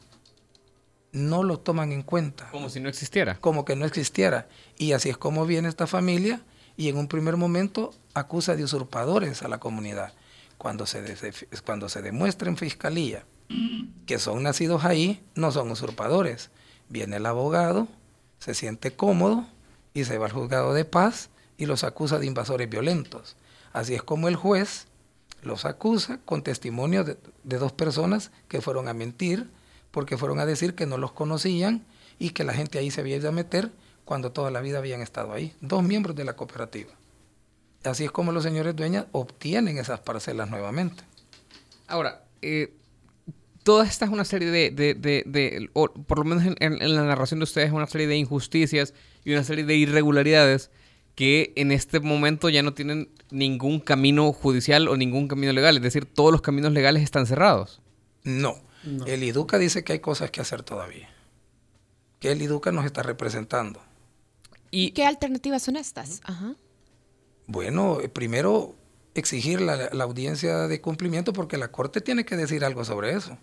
No 1.11 1.43
lo 1.43 1.59
toman 1.59 1.91
en 1.91 2.03
cuenta. 2.03 2.49
Como 2.51 2.69
si 2.69 2.79
no 2.79 2.87
existiera. 2.87 3.35
Como 3.35 3.65
que 3.65 3.75
no 3.75 3.85
existiera. 3.85 4.47
Y 4.77 4.93
así 4.93 5.09
es 5.09 5.17
como 5.17 5.45
viene 5.45 5.67
esta 5.67 5.87
familia 5.87 6.41
y 6.77 6.87
en 6.89 6.97
un 6.97 7.07
primer 7.07 7.35
momento 7.35 7.93
acusa 8.13 8.55
de 8.55 8.63
usurpadores 8.63 9.41
a 9.43 9.47
la 9.47 9.59
comunidad. 9.59 10.13
Cuando 10.57 10.85
se, 10.85 11.03
cuando 11.65 11.89
se 11.89 12.01
demuestra 12.01 12.47
en 12.47 12.57
fiscalía 12.57 13.25
que 14.05 14.19
son 14.19 14.43
nacidos 14.43 14.85
ahí, 14.85 15.23
no 15.35 15.51
son 15.51 15.69
usurpadores. 15.71 16.51
Viene 16.89 17.17
el 17.17 17.25
abogado, 17.25 17.87
se 18.39 18.53
siente 18.53 18.95
cómodo 18.95 19.45
y 19.93 20.05
se 20.05 20.17
va 20.17 20.27
al 20.27 20.31
juzgado 20.31 20.73
de 20.73 20.85
paz 20.85 21.29
y 21.57 21.65
los 21.65 21.83
acusa 21.83 22.19
de 22.19 22.27
invasores 22.27 22.69
violentos. 22.69 23.35
Así 23.71 23.95
es 23.95 24.03
como 24.03 24.27
el 24.27 24.35
juez 24.35 24.87
los 25.43 25.65
acusa 25.65 26.19
con 26.25 26.43
testimonio 26.43 27.03
de, 27.03 27.17
dos 27.43 27.71
personas 27.71 28.31
que 28.47 28.61
fueron 28.61 28.87
a 28.87 28.93
mentir 28.93 29.49
porque 29.91 30.17
fueron 30.17 30.39
a 30.39 30.45
decir 30.45 30.75
que 30.75 30.85
no 30.85 30.97
los 30.97 31.11
conocían 31.11 31.85
y 32.19 32.31
que 32.31 32.43
la 32.43 32.53
gente 32.53 32.79
ahí 32.79 32.91
se 32.91 33.01
había 33.01 33.17
ido 33.17 33.29
a 33.29 33.31
meter 33.31 33.71
cuando 34.05 34.31
toda 34.31 34.51
la 34.51 34.61
vida 34.61 34.79
habían 34.79 35.01
estado 35.01 35.33
ahí. 35.33 35.53
Dos 35.61 35.83
miembros 35.83 36.15
de 36.15 36.25
la 36.25 36.35
cooperativa. 36.35 36.91
Así 37.83 38.05
es 38.05 38.11
como 38.11 38.31
los 38.31 38.43
señores 38.43 38.75
dueñas 38.75 39.05
obtienen 39.11 39.77
esas 39.77 39.99
parcelas 39.99 40.49
nuevamente. 40.49 41.03
Ahora, 41.87 42.23
eh, 42.41 42.73
toda 43.63 43.85
esta 43.85 44.05
es 44.05 44.11
una 44.11 44.25
serie 44.25 44.51
de, 44.51 44.71
de, 44.71 45.69
por 45.73 46.19
lo 46.19 46.25
menos 46.25 46.55
en, 46.59 46.95
la 46.95 47.03
narración 47.03 47.39
de 47.39 47.45
ustedes, 47.45 47.71
una 47.71 47.87
serie 47.87 48.07
de 48.07 48.17
injusticias 48.17 48.93
y 49.23 49.33
una 49.33 49.43
serie 49.43 49.65
de 49.65 49.75
irregularidades 49.75 50.69
que 51.15 51.53
en 51.55 51.71
este 51.71 51.99
momento 51.99 52.49
ya 52.49 52.63
no 52.63 52.73
tienen 52.73 53.09
ningún 53.29 53.79
camino 53.79 54.31
judicial 54.33 54.87
o 54.87 54.97
ningún 54.97 55.27
camino 55.27 55.51
legal. 55.53 55.75
Es 55.77 55.83
decir, 55.83 56.05
todos 56.05 56.31
los 56.31 56.41
caminos 56.41 56.71
legales 56.71 57.03
están 57.03 57.25
cerrados. 57.25 57.81
No. 58.23 58.55
El 59.05 59.23
IDUCA 59.23 59.57
dice 59.57 59.83
que 59.83 59.93
hay 59.93 59.99
cosas 59.99 60.31
que 60.31 60.41
hacer 60.41 60.63
todavía. 60.63 61.09
Que 62.19 62.31
el 62.31 62.41
IDUCA 62.41 62.71
nos 62.71 62.85
está 62.85 63.03
representando. 63.03 63.81
¿Y 64.71 64.91
qué 64.91 65.05
alternativas 65.05 65.63
son 65.63 65.75
estas? 65.75 66.21
Bueno, 67.47 68.01
eh, 68.01 68.09
primero 68.09 68.75
exigir 69.13 69.61
la, 69.61 69.89
audiencia 70.01 70.67
de 70.67 70.81
cumplimiento 70.81 71.31
porque 71.31 71.57
la 71.57 71.69
Corte 71.69 72.01
tiene 72.01 72.25
que 72.25 72.35
decir 72.35 72.65
algo 72.65 72.83
sobre 72.83 73.13
eso. 73.13 73.37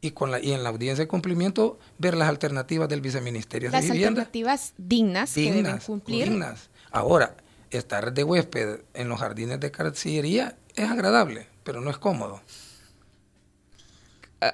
Y, 0.00 0.12
con 0.12 0.30
la, 0.30 0.38
y 0.38 0.52
en 0.52 0.62
la 0.62 0.68
audiencia 0.68 1.04
de 1.04 1.08
cumplimiento 1.08 1.78
ver 1.98 2.14
las 2.14 2.28
alternativas 2.28 2.88
del 2.88 3.00
viceministerio 3.00 3.70
de 3.70 3.78
Vivienda. 3.78 3.94
Las 3.94 4.08
alternativas 4.08 4.74
dignas, 4.76 5.34
dignas, 5.34 5.34
que 5.34 5.62
deben 5.62 5.78
cumplir. 5.78 6.28
Dignas 6.28 6.70
Ahora, 6.94 7.36
estar 7.70 8.14
de 8.14 8.22
huésped 8.22 8.82
en 8.94 9.08
los 9.08 9.18
jardines 9.18 9.58
de 9.58 9.72
Cancillería 9.72 10.56
es 10.76 10.88
agradable, 10.88 11.48
pero 11.64 11.80
no 11.80 11.90
es 11.90 11.98
cómodo. 11.98 12.40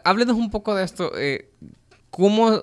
Háblenos 0.05 0.37
un 0.37 0.51
poco 0.51 0.75
de 0.75 0.85
esto. 0.85 1.13
Eh, 1.19 1.51
¿cómo, 2.09 2.63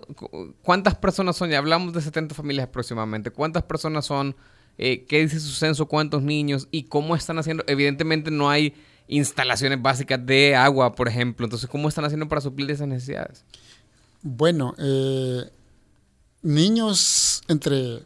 ¿Cuántas 0.64 0.96
personas 0.96 1.38
son? 1.38 1.52
Ya 1.52 1.60
hablamos 1.60 1.94
de 1.94 2.02
70 2.02 2.34
familias 2.34 2.70
aproximadamente. 2.70 3.30
¿Cuántas 3.30 3.62
personas 3.62 4.08
son? 4.08 4.36
Eh, 4.80 5.06
¿Qué 5.08 5.20
dice 5.20 5.40
su 5.40 5.52
censo? 5.52 5.86
¿Cuántos 5.86 6.24
niños? 6.24 6.68
¿Y 6.72 6.86
cómo 6.86 7.16
están 7.16 7.38
haciendo? 7.38 7.64
Evidentemente 7.68 8.32
no 8.32 8.50
hay 8.50 8.74
instalaciones 9.08 9.80
básicas 9.80 10.26
de 10.26 10.56
agua, 10.56 10.96
por 10.96 11.08
ejemplo. 11.08 11.46
Entonces, 11.46 11.70
¿cómo 11.70 11.88
están 11.88 12.04
haciendo 12.04 12.28
para 12.28 12.42
suplir 12.42 12.72
esas 12.72 12.88
necesidades? 12.88 13.46
Bueno, 14.24 14.74
eh, 14.80 15.44
niños 16.42 17.44
entre 17.48 18.02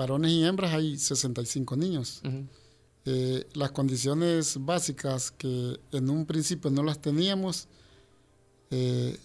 varones 0.00 0.32
y 0.32 0.44
hembras 0.44 0.72
hay 0.72 0.96
65 0.96 1.76
niños. 1.76 2.22
Eh, 3.04 3.46
las 3.52 3.70
condiciones 3.70 4.56
básicas 4.64 5.30
que 5.30 5.78
en 5.92 6.08
un 6.08 6.24
principio 6.24 6.70
no 6.70 6.82
las 6.82 7.00
teníamos, 7.00 7.68
eh, 8.70 9.18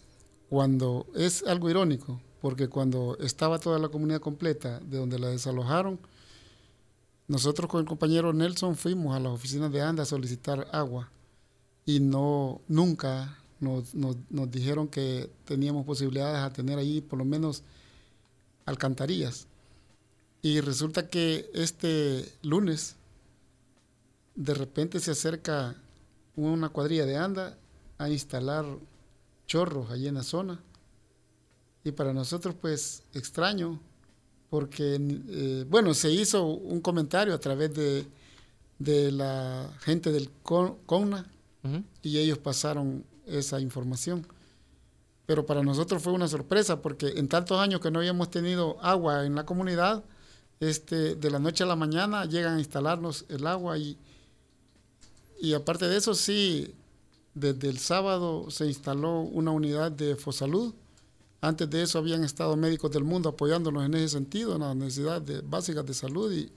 cuando 0.50 1.08
es 1.16 1.44
algo 1.44 1.70
irónico, 1.70 2.22
porque 2.42 2.68
cuando 2.68 3.18
estaba 3.20 3.58
toda 3.58 3.80
la 3.80 3.88
comunidad 3.88 4.20
completa 4.20 4.80
de 4.82 4.98
donde 4.98 5.18
la 5.18 5.30
desalojaron, 5.30 5.98
nosotros 7.28 7.70
con 7.70 7.80
el 7.80 7.88
compañero 7.88 8.34
Nelson 8.34 8.76
fuimos 8.76 9.16
a 9.16 9.20
las 9.20 9.32
oficinas 9.32 9.72
de 9.72 9.82
ANDA 9.82 10.04
a 10.04 10.06
solicitar 10.06 10.68
agua 10.72 11.10
y 11.86 12.02
no 12.02 12.62
nunca 12.68 13.38
nos, 13.60 13.94
dijeron 14.52 14.90
que 14.90 15.30
teníamos 15.46 15.86
posibilidades 15.86 16.40
a 16.40 16.52
tener 16.52 16.78
ahí 16.78 17.02
por 17.02 17.18
lo 17.18 17.26
menos 17.26 17.64
alcantarillas. 18.66 19.48
Y 20.46 20.62
resulta 20.62 21.10
que 21.10 21.50
este 21.56 22.32
lunes 22.44 22.98
de 24.36 24.54
repente 24.54 25.00
se 25.00 25.10
acerca 25.10 25.76
una 26.36 26.70
cuadrilla 26.70 27.08
de 27.08 27.18
anda 27.18 27.58
a 27.98 28.12
instalar 28.12 28.64
chorros 29.48 29.90
allí 29.90 30.08
en 30.08 30.14
la 30.14 30.22
zona. 30.22 30.62
Y 31.84 31.94
para 31.94 32.14
nosotros 32.14 32.54
pues 32.62 33.02
extraño, 33.16 33.80
porque 34.52 35.00
eh, 35.00 35.66
bueno, 35.68 35.96
se 35.96 36.12
hizo 36.12 36.46
un 36.46 36.80
comentario 36.80 37.34
a 37.34 37.40
través 37.40 37.74
de, 37.74 38.06
de 38.78 39.12
la 39.12 39.76
gente 39.80 40.12
del 40.12 40.30
CONA 40.44 41.26
y 42.04 42.20
ellos 42.20 42.38
pasaron 42.38 43.04
esa 43.26 43.60
información. 43.60 44.28
Pero 45.26 45.48
para 45.48 45.64
nosotros 45.64 46.04
fue 46.04 46.14
una 46.14 46.28
sorpresa 46.28 46.84
porque 46.84 47.14
en 47.16 47.30
tantos 47.30 47.60
años 47.60 47.82
que 47.82 47.90
no 47.90 47.98
habíamos 47.98 48.30
tenido 48.30 48.78
agua 48.84 49.26
en 49.26 49.34
la 49.34 49.48
comunidad, 49.48 50.04
este, 50.60 51.16
de 51.16 51.30
la 51.30 51.40
noche 51.40 51.64
a 51.64 51.68
la 51.68 51.76
mañana 51.76 52.26
llegan 52.26 52.56
a 52.56 52.60
instalarnos 52.60 53.26
el 53.30 53.46
agua 53.48 53.78
y, 53.78 53.98
y 55.42 55.54
aparte 55.54 55.88
de 55.88 55.98
eso 55.98 56.14
sí, 56.14 56.74
desde 57.34 57.70
el 57.70 57.80
sábado 57.80 58.50
se 58.50 58.66
instaló 58.66 59.20
una 59.20 59.52
unidad 59.52 59.92
de 59.92 60.16
Fosalud. 60.16 60.74
Antes 61.42 61.70
de 61.70 61.84
eso 61.84 62.00
habían 62.00 62.24
estado 62.24 62.56
médicos 62.56 62.92
del 62.92 63.04
mundo 63.04 63.30
apoyándonos 63.30 63.86
en 63.86 63.94
ese 63.94 64.10
sentido, 64.10 64.56
en 64.56 64.62
las 64.62 64.76
necesidades 64.76 65.48
básicas 65.48 65.86
de 65.86 65.94
salud 65.94 66.32
y, 66.32 66.50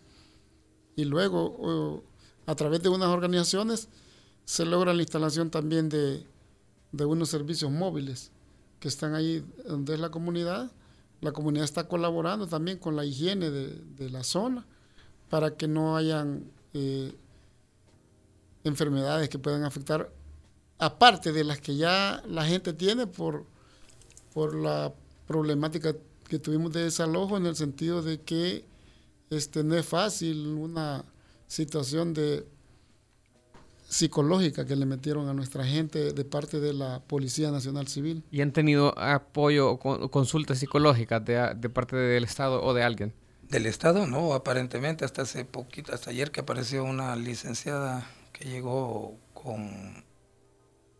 y 0.97 1.05
luego 1.05 2.03
a 2.47 2.55
través 2.55 2.83
de 2.83 2.89
unas 2.89 3.09
organizaciones 3.09 3.89
se 4.45 4.65
logra 4.65 4.95
la 4.95 5.03
instalación 5.03 5.51
también 5.51 5.91
de, 5.91 6.25
de 6.93 7.05
unos 7.05 7.29
servicios 7.29 7.71
móviles 7.71 8.31
que 8.81 8.89
están 8.89 9.15
ahí 9.15 9.45
donde 9.67 9.95
es 9.95 10.01
la 10.01 10.11
comunidad. 10.11 10.71
La 11.21 11.33
comunidad 11.33 11.65
está 11.65 11.89
colaborando 11.89 12.47
también 12.47 12.79
con 12.79 12.97
la 12.97 13.05
higiene 13.05 13.51
de, 13.51 14.11
la 14.11 14.23
zona 14.23 14.67
para 15.29 15.57
que 15.57 15.67
no 15.67 15.97
hayan 15.97 16.51
eh, 16.75 17.13
enfermedades 18.65 19.29
que 19.29 19.39
puedan 19.39 19.65
afectar, 19.65 20.13
aparte 20.79 21.33
de 21.33 21.45
las 21.45 21.61
que 21.61 21.77
ya 21.77 22.23
la 22.27 22.45
gente 22.45 22.73
tiene 22.73 23.07
por, 23.07 23.45
por 24.33 24.55
la 24.55 24.95
problemática 25.27 25.95
que 26.29 26.39
tuvimos 26.39 26.73
de 26.73 26.85
desalojo, 26.85 27.37
en 27.37 27.47
el 27.47 27.57
sentido 27.57 28.03
de 28.03 28.21
que 28.21 28.65
este, 29.31 29.65
no 29.65 29.75
es 29.75 29.87
fácil 29.87 30.47
una 30.47 31.05
situación 31.47 32.15
de 32.15 32.47
psicológica 33.89 34.67
que 34.67 34.77
le 34.77 34.85
metieron 34.85 35.29
a 35.29 35.35
nuestra 35.35 35.65
gente 35.65 36.13
de 36.13 36.25
parte 36.25 36.61
de 36.61 36.75
la 36.75 37.01
Policía 37.01 37.51
Nacional 37.51 37.89
Civil. 37.89 38.23
¿Y 38.31 38.43
han 38.43 38.53
tenido 38.53 38.97
apoyo 38.99 39.71
o 39.71 40.11
consultas 40.11 40.59
psicológicas 40.59 41.25
de, 41.25 41.55
de, 41.57 41.69
parte 41.71 41.97
del 41.97 42.25
Estado 42.25 42.63
o 42.63 42.75
de 42.75 42.83
alguien? 42.83 43.15
Del 43.49 43.65
Estado 43.65 44.07
no, 44.07 44.35
aparentemente 44.35 45.07
hasta 45.07 45.23
hace 45.23 45.45
poquito, 45.47 45.95
hasta 45.95 46.11
ayer 46.11 46.31
que 46.31 46.41
apareció 46.41 46.85
una 46.85 47.17
licenciada 47.17 48.07
que 48.33 48.45
llegó 48.45 49.17
con, 49.33 50.05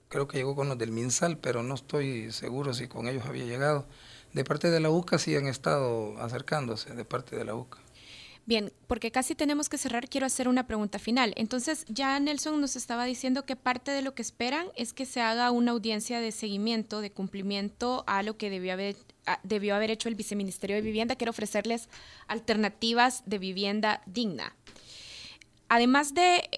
creo 0.09 0.27
que 0.27 0.39
llegó 0.39 0.57
con 0.57 0.69
los 0.69 0.79
del 0.79 0.91
MinSal, 0.91 1.37
pero 1.37 1.63
no 1.63 1.75
estoy 1.75 2.33
seguro 2.33 2.73
si 2.73 2.89
con 2.89 3.07
ellos 3.07 3.27
había 3.27 3.45
llegado. 3.45 3.87
De 4.33 4.45
parte 4.45 4.71
de 4.71 4.81
la 4.81 4.89
UCA 4.89 5.19
sí 5.19 5.37
han 5.37 5.47
estado 5.47 6.19
acercándose, 6.19 6.95
de 6.95 7.05
parte 7.05 7.37
de 7.37 7.45
la 7.45 7.55
UCA. 7.55 7.79
Bien, 8.49 8.73
porque 8.87 9.11
casi 9.11 9.35
tenemos 9.35 9.69
que 9.69 9.77
cerrar, 9.77 10.09
quiero 10.09 10.25
hacer 10.25 10.49
una 10.49 10.67
pregunta 10.67 10.99
final. 10.99 11.35
Entonces, 11.37 11.85
ya 11.87 12.19
Nelson 12.19 12.59
nos 12.63 12.77
estaba 12.77 13.05
diciendo 13.05 13.45
que 13.45 13.57
parte 13.57 13.91
de 13.91 14.01
lo 14.01 14.15
que 14.15 14.23
esperan 14.23 14.69
es 14.75 14.95
que 14.95 15.05
se 15.05 15.21
haga 15.21 15.51
una 15.51 15.73
audiencia 15.73 16.19
de 16.19 16.33
seguimiento, 16.33 17.03
de 17.03 17.11
cumplimiento 17.11 18.05
a 18.07 18.23
lo 18.23 18.39
que 18.39 18.49
debió 18.49 18.73
haber, 18.73 18.97
debió 19.43 19.75
haber 19.75 19.91
hecho 19.91 20.09
el 20.09 20.15
Viceministerio 20.15 20.77
de 20.77 20.81
Vivienda, 20.81 21.17
quiero 21.17 21.33
ofrecerles 21.33 21.91
alternativas 22.27 23.23
de 23.27 23.39
vivienda 23.39 24.01
digna. 24.07 24.57
Además 25.69 26.15
de, 26.15 26.49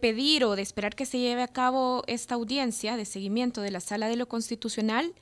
pedir 0.00 0.44
o 0.44 0.56
de 0.56 0.62
esperar 0.62 0.96
que 0.96 1.06
se 1.06 1.20
lleve 1.20 1.42
a 1.44 1.48
cabo 1.48 2.02
esta 2.08 2.34
audiencia 2.34 2.96
de 2.96 3.04
seguimiento 3.04 3.60
de 3.60 3.70
la 3.70 3.78
Sala 3.78 4.08
de 4.08 4.16
lo 4.16 4.26
Constitucional, 4.26 5.14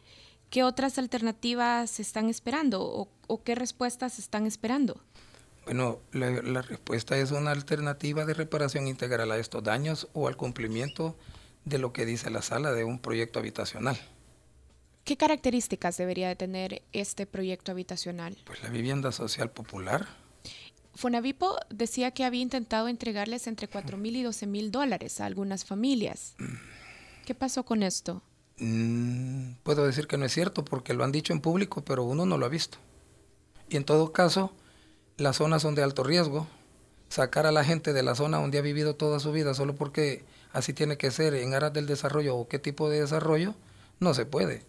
¿qué 0.48 0.64
otras 0.64 0.96
alternativas 0.96 1.90
se 1.90 2.00
están 2.00 2.30
esperando 2.30 2.82
o, 2.82 3.10
o 3.26 3.42
qué 3.42 3.54
respuestas 3.54 4.18
están 4.18 4.46
esperando? 4.46 5.02
Bueno, 5.70 6.00
la, 6.10 6.62
respuesta 6.62 7.16
es 7.16 7.30
una 7.30 7.52
alternativa 7.52 8.24
de 8.24 8.34
reparación 8.34 8.88
integral 8.88 9.30
a 9.30 9.38
estos 9.38 9.62
daños 9.62 10.08
o 10.14 10.26
al 10.26 10.36
cumplimiento 10.36 11.14
de 11.64 11.78
lo 11.78 11.92
que 11.92 12.04
dice 12.04 12.28
la 12.28 12.42
sala 12.42 12.72
de 12.72 12.82
un 12.82 12.98
proyecto 12.98 13.38
habitacional. 13.38 13.96
¿Qué 15.04 15.16
características 15.16 15.96
debería 15.96 16.26
de 16.26 16.34
tener 16.34 16.82
este 16.92 17.24
proyecto 17.24 17.70
habitacional? 17.70 18.36
Pues 18.46 18.60
la 18.64 18.68
vivienda 18.68 19.12
social 19.12 19.52
popular. 19.52 20.08
Fonavipo 20.96 21.56
decía 21.68 22.10
que 22.10 22.24
había 22.24 22.42
intentado 22.42 22.88
entregarles 22.88 23.46
entre 23.46 23.68
4 23.68 23.96
mil 23.96 24.16
y 24.16 24.24
12 24.24 24.48
mil 24.48 24.72
dólares 24.72 25.20
a 25.20 25.26
algunas 25.26 25.64
familias. 25.64 26.34
¿Qué 27.24 27.36
pasó 27.36 27.62
con 27.64 27.84
esto? 27.84 28.24
Mm, 28.58 29.52
puedo 29.62 29.86
decir 29.86 30.08
que 30.08 30.18
no 30.18 30.24
es 30.24 30.32
cierto 30.32 30.64
porque 30.64 30.94
lo 30.94 31.04
han 31.04 31.12
dicho 31.12 31.32
en 31.32 31.40
público, 31.40 31.84
pero 31.84 32.02
uno 32.02 32.26
no 32.26 32.38
lo 32.38 32.46
ha 32.46 32.48
visto. 32.48 32.78
Y 33.68 33.76
en 33.76 33.84
todo 33.84 34.10
caso, 34.10 34.52
las 35.20 35.36
zonas 35.36 35.62
son 35.62 35.74
de 35.74 35.82
alto 35.82 36.02
riesgo. 36.02 36.46
Sacar 37.10 37.46
a 37.46 37.52
la 37.52 37.64
gente 37.64 37.92
de 37.92 38.02
la 38.02 38.14
zona 38.14 38.38
donde 38.38 38.58
ha 38.58 38.62
vivido 38.62 38.94
toda 38.94 39.20
su 39.20 39.32
vida 39.32 39.52
solo 39.52 39.74
porque 39.74 40.24
así 40.52 40.72
tiene 40.72 40.96
que 40.96 41.10
ser 41.10 41.34
en 41.34 41.54
aras 41.54 41.72
del 41.72 41.86
desarrollo 41.86 42.36
o 42.36 42.48
qué 42.48 42.58
tipo 42.58 42.88
de 42.88 43.00
desarrollo, 43.00 43.54
no 43.98 44.14
se 44.14 44.24
puede. 44.24 44.64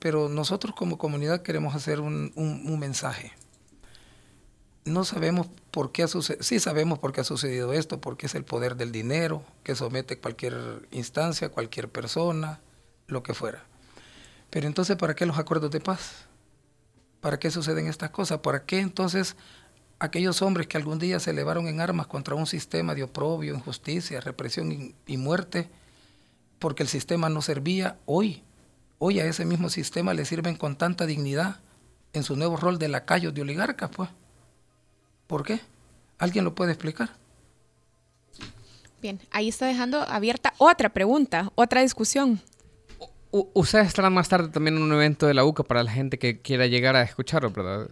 Pero 0.00 0.28
nosotros 0.28 0.74
como 0.76 0.98
comunidad 0.98 1.42
queremos 1.42 1.74
hacer 1.74 2.00
un, 2.00 2.32
mensaje. 2.78 3.32
No 4.84 5.04
sabemos 5.04 5.46
por 5.70 5.92
qué 5.92 6.02
ha 6.02 6.08
sucedido, 6.08 6.42
sí 6.42 6.60
sabemos 6.60 6.98
por 6.98 7.12
qué 7.12 7.22
ha 7.22 7.24
sucedido 7.24 7.72
esto, 7.72 8.00
porque 8.00 8.26
es 8.26 8.34
el 8.34 8.44
poder 8.44 8.76
del 8.76 8.92
dinero 8.92 9.42
que 9.62 9.74
somete 9.74 10.18
cualquier 10.18 10.86
instancia, 10.90 11.48
cualquier 11.48 11.88
persona, 11.88 12.60
lo 13.06 13.22
que 13.22 13.32
fuera. 13.32 13.64
Pero 14.50 14.66
entonces, 14.66 14.96
¿para 14.96 15.14
qué 15.14 15.24
los 15.24 15.38
acuerdos 15.38 15.70
de 15.70 15.80
paz? 15.80 16.26
¿Para 17.22 17.38
qué 17.38 17.50
suceden 17.50 17.86
estas 17.86 18.10
cosas? 18.10 18.40
¿Para 18.40 18.66
qué 18.66 18.80
entonces 18.80 19.36
aquellos 19.98 20.42
hombres 20.42 20.66
que 20.66 20.76
algún 20.76 20.98
día 20.98 21.20
se 21.20 21.30
elevaron 21.30 21.66
en 21.66 21.80
armas 21.80 22.06
contra 22.06 22.34
un 22.34 22.46
sistema 22.46 22.94
de 22.94 23.04
oprobio, 23.04 23.54
injusticia, 23.54 24.20
represión 24.20 24.94
y, 25.06 25.16
muerte, 25.16 25.68
porque 26.58 26.82
el 26.82 26.88
sistema 26.88 27.28
no 27.28 27.42
servía, 27.42 27.98
hoy, 28.06 28.42
hoy 28.98 29.20
a 29.20 29.26
ese 29.26 29.44
mismo 29.44 29.68
sistema 29.68 30.14
le 30.14 30.24
sirven 30.24 30.56
con 30.56 30.76
tanta 30.76 31.06
dignidad 31.06 31.60
en 32.12 32.22
su 32.22 32.36
nuevo 32.36 32.56
rol 32.56 32.78
de 32.78 32.88
lacayos 32.88 33.34
de 33.34 33.42
oligarcas, 33.42 33.90
pues. 33.90 34.10
¿Por 35.26 35.44
qué? 35.44 35.60
¿Alguien 36.18 36.44
lo 36.44 36.54
puede 36.54 36.72
explicar? 36.72 37.10
Bien, 39.00 39.20
ahí 39.30 39.48
está 39.48 39.66
dejando 39.66 40.00
abierta 40.02 40.54
otra 40.58 40.88
pregunta, 40.88 41.50
otra 41.56 41.82
discusión. 41.82 42.40
ustedes 43.30 43.88
estarán 43.88 44.14
más 44.14 44.28
tarde 44.28 44.48
también 44.48 44.76
en 44.76 44.82
un 44.82 44.92
evento 44.92 45.26
de 45.26 45.34
la 45.34 45.44
UCA 45.44 45.62
para 45.64 45.82
la 45.82 45.90
gente 45.90 46.18
que 46.18 46.40
quiera 46.40 46.66
llegar 46.66 46.96
a 46.96 47.02
escucharlo, 47.02 47.50
¿verdad? 47.50 47.90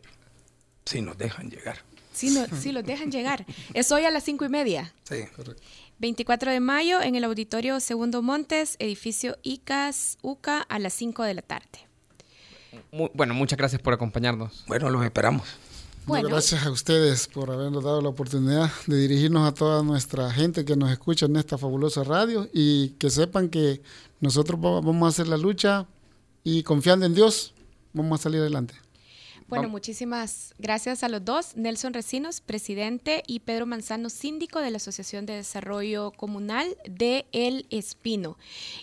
Si 0.86 1.02
nos 1.02 1.18
dejan 1.18 1.50
llegar. 1.50 1.91
Sí, 2.12 2.30
no, 2.30 2.46
sí, 2.56 2.72
los 2.72 2.84
dejan 2.84 3.10
llegar. 3.10 3.44
Es 3.74 3.90
hoy 3.90 4.04
a 4.04 4.10
las 4.10 4.24
cinco 4.24 4.44
y 4.44 4.48
media. 4.48 4.92
Sí, 5.04 5.24
correcto. 5.34 5.62
24 6.02 6.50
de 6.50 6.58
mayo 6.58 7.00
en 7.00 7.14
el 7.14 7.22
Auditorio 7.22 7.78
Segundo 7.78 8.22
Montes, 8.22 8.74
edificio 8.80 9.38
ICAS, 9.44 10.18
UCA, 10.20 10.60
a 10.62 10.80
las 10.80 10.94
5 10.94 11.22
de 11.22 11.34
la 11.34 11.42
tarde. 11.42 11.86
bueno, 13.14 13.34
muchas 13.34 13.56
gracias 13.56 13.80
por 13.80 13.94
acompañarnos. 13.94 14.64
Bueno, 14.66 14.90
los 14.90 15.04
esperamos. 15.04 15.46
Bueno. 16.04 16.28
Gracias 16.28 16.66
a 16.66 16.72
ustedes 16.72 17.28
por 17.28 17.52
habernos 17.52 17.84
dado 17.84 18.02
la 18.02 18.08
oportunidad 18.08 18.68
de 18.88 18.96
dirigirnos 18.96 19.48
a 19.48 19.54
toda 19.54 19.84
nuestra 19.84 20.28
gente 20.32 20.64
que 20.64 20.74
nos 20.74 20.90
escucha 20.90 21.26
en 21.26 21.36
esta 21.36 21.56
fabulosa 21.56 22.02
radio 22.02 22.48
y 22.52 22.88
que 22.98 23.08
sepan 23.08 23.48
que 23.48 23.80
nosotros 24.18 24.60
vamos 24.60 25.04
a 25.04 25.08
hacer 25.08 25.28
la 25.28 25.36
lucha 25.36 25.86
y 26.42 26.64
confiando 26.64 27.06
en 27.06 27.14
Dios, 27.14 27.54
vamos 27.92 28.18
a 28.18 28.22
salir 28.24 28.40
adelante. 28.40 28.74
Bueno, 29.52 29.68
muchísimas 29.68 30.54
gracias 30.58 31.04
a 31.04 31.10
los 31.10 31.26
dos. 31.26 31.56
Nelson 31.56 31.92
Recinos, 31.92 32.40
presidente, 32.40 33.22
y 33.26 33.40
Pedro 33.40 33.66
Manzano, 33.66 34.08
síndico 34.08 34.60
de 34.60 34.70
la 34.70 34.78
Asociación 34.78 35.26
de 35.26 35.34
Desarrollo 35.34 36.10
Comunal 36.12 36.74
de 36.88 37.26
El 37.32 37.66
Espino. 37.68 38.38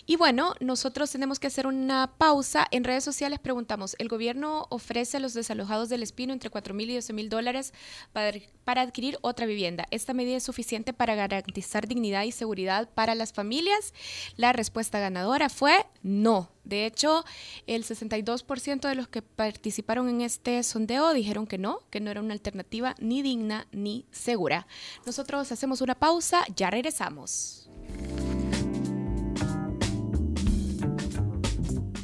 Y 0.06 0.14
bueno, 0.14 0.54
nosotros 0.60 1.10
tenemos 1.10 1.40
que 1.40 1.48
hacer 1.48 1.66
una 1.66 2.14
pausa. 2.16 2.68
En 2.70 2.84
redes 2.84 3.02
sociales 3.02 3.40
preguntamos, 3.40 3.96
¿el 3.98 4.06
gobierno 4.06 4.68
ofrece 4.70 5.16
a 5.16 5.20
los 5.20 5.34
desalojados 5.34 5.88
del 5.88 6.04
Espino 6.04 6.32
entre 6.32 6.50
4 6.50 6.72
mil 6.72 6.88
y 6.88 6.94
12 6.94 7.14
mil 7.14 7.28
dólares 7.28 7.74
para, 8.12 8.38
para 8.62 8.82
adquirir 8.82 9.18
otra 9.22 9.46
vivienda? 9.46 9.88
¿Esta 9.90 10.14
medida 10.14 10.36
es 10.36 10.44
suficiente 10.44 10.92
para 10.92 11.16
garantizar 11.16 11.88
dignidad 11.88 12.22
y 12.22 12.30
seguridad 12.30 12.88
para 12.94 13.16
las 13.16 13.32
familias? 13.32 13.92
La 14.36 14.52
respuesta 14.52 15.00
ganadora 15.00 15.48
fue 15.48 15.84
no. 16.04 16.52
De 16.64 16.86
hecho, 16.86 17.24
el 17.66 17.84
62% 17.84 18.88
de 18.88 18.94
los 18.94 19.08
que 19.08 19.22
participaron 19.22 20.08
en 20.08 20.20
este 20.20 20.62
sondeo 20.62 21.12
dijeron 21.12 21.46
que 21.46 21.58
no, 21.58 21.80
que 21.90 22.00
no 22.00 22.10
era 22.10 22.20
una 22.20 22.34
alternativa 22.34 22.94
ni 22.98 23.22
digna 23.22 23.66
ni 23.72 24.06
segura. 24.10 24.66
Nosotros 25.06 25.50
hacemos 25.52 25.80
una 25.80 25.94
pausa, 25.94 26.44
ya 26.54 26.70
regresamos. 26.70 27.68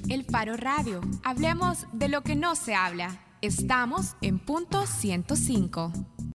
El 0.09 0.25
Faro 0.25 0.57
Radio. 0.57 1.01
Hablemos 1.25 1.87
de 1.93 2.09
lo 2.09 2.23
que 2.23 2.37
no 2.37 2.55
se 2.55 2.75
habla. 2.75 3.21
Estamos 3.43 4.15
en 4.23 4.39
punto 4.39 4.87
105. 4.87 6.16